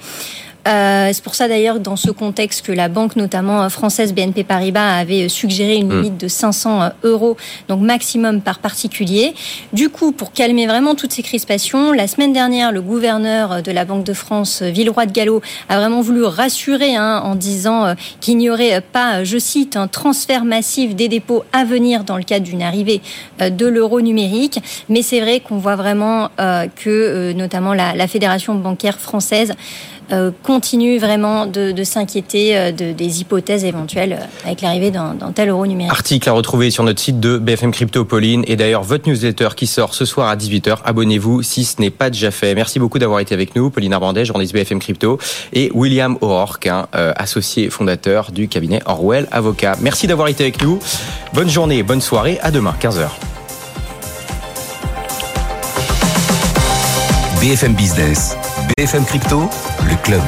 Euh, 0.66 1.10
c'est 1.12 1.22
pour 1.22 1.34
ça 1.34 1.46
d'ailleurs 1.46 1.78
dans 1.78 1.96
ce 1.96 2.10
contexte 2.10 2.64
que 2.64 2.72
la 2.72 2.88
banque 2.88 3.16
notamment 3.16 3.62
euh, 3.62 3.68
française 3.68 4.14
BNP 4.14 4.44
Paribas 4.44 4.96
avait 4.96 5.24
euh, 5.24 5.28
suggéré 5.28 5.76
une 5.76 5.88
mm. 5.88 5.96
limite 5.96 6.16
de 6.16 6.28
500 6.28 6.90
euros, 7.02 7.36
donc 7.68 7.80
maximum 7.80 8.40
par 8.40 8.58
particulier. 8.60 9.34
Du 9.74 9.90
coup, 9.90 10.12
pour 10.12 10.32
calmer 10.32 10.66
vraiment 10.66 10.94
toutes 10.94 11.12
ces 11.12 11.22
crispations, 11.22 11.92
la 11.92 12.06
semaine 12.06 12.32
dernière, 12.32 12.72
le 12.72 12.80
gouverneur 12.80 13.62
de 13.62 13.72
la 13.72 13.84
Banque 13.84 14.04
de 14.04 14.14
France, 14.14 14.62
Villeroy 14.62 15.06
de 15.06 15.12
Gallo, 15.12 15.42
a 15.68 15.78
vraiment 15.78 16.00
voulu 16.00 16.24
rassurer 16.24 16.96
hein, 16.96 17.20
en 17.24 17.34
disant 17.34 17.94
qu'il 18.20 18.38
n'y 18.38 18.48
aurait 18.48 18.80
pas, 18.80 19.24
je 19.24 19.38
cite, 19.38 19.76
un 19.76 19.86
transfert 19.86 20.44
massif 20.44 20.94
des 20.94 21.08
dépôts 21.08 21.44
à 21.52 21.64
venir 21.64 22.04
dans 22.04 22.16
le 22.16 22.22
cadre 22.22 22.44
d'une 22.44 22.62
arrivée 22.62 23.02
de 23.40 23.66
l'euro 23.66 24.00
numérique. 24.00 24.60
Mais 24.88 25.02
c'est 25.02 25.20
vrai 25.20 25.40
qu'on 25.40 25.58
voit 25.58 25.76
vraiment 25.76 26.30
que 26.36 27.32
notamment 27.32 27.74
la, 27.74 27.94
la 27.94 28.06
Fédération 28.06 28.54
bancaire 28.54 28.98
française 28.98 29.54
euh, 30.12 30.30
continue 30.42 30.98
vraiment 30.98 31.46
de, 31.46 31.72
s'inquiéter 31.84 32.56
euh, 32.56 32.72
de, 32.72 32.92
des 32.92 33.20
hypothèses 33.20 33.64
éventuelles 33.64 34.18
euh, 34.20 34.46
avec 34.46 34.60
l'arrivée 34.60 34.90
d'un 34.90 35.16
tel 35.34 35.48
euro 35.48 35.66
numérique. 35.66 35.92
Article 35.92 36.28
à 36.28 36.32
retrouver 36.32 36.70
sur 36.70 36.84
notre 36.84 37.00
site 37.00 37.20
de 37.20 37.38
BFM 37.38 37.72
Crypto, 37.72 38.04
Pauline. 38.04 38.44
Et 38.46 38.56
d'ailleurs, 38.56 38.82
votre 38.82 39.08
newsletter 39.08 39.48
qui 39.56 39.66
sort 39.66 39.94
ce 39.94 40.04
soir 40.04 40.28
à 40.28 40.36
18h. 40.36 40.78
Abonnez-vous 40.84 41.42
si 41.42 41.64
ce 41.64 41.80
n'est 41.80 41.90
pas 41.90 42.10
déjà 42.10 42.30
fait. 42.30 42.54
Merci 42.54 42.78
beaucoup 42.78 42.98
d'avoir 42.98 43.20
été 43.20 43.34
avec 43.34 43.56
nous. 43.56 43.70
Pauline 43.70 43.92
Arbandet, 43.92 44.24
journaliste 44.24 44.54
BFM 44.54 44.78
Crypto. 44.78 45.18
Et 45.52 45.70
William 45.74 46.16
O'Rourke, 46.20 46.66
hein, 46.66 46.86
associé 46.92 47.70
fondateur 47.70 48.30
du 48.32 48.48
cabinet 48.48 48.80
Orwell 48.86 49.28
Avocat. 49.32 49.76
Merci 49.80 50.06
d'avoir 50.06 50.28
été 50.28 50.44
avec 50.44 50.62
nous. 50.62 50.78
Bonne 51.32 51.50
journée, 51.50 51.82
bonne 51.82 52.00
soirée. 52.00 52.38
À 52.42 52.50
demain, 52.50 52.74
15h. 52.80 53.08
BFM 57.44 57.74
Business, 57.74 58.38
BFM 58.76 59.04
Crypto, 59.04 59.48
le 59.88 59.96
club. 60.02 60.22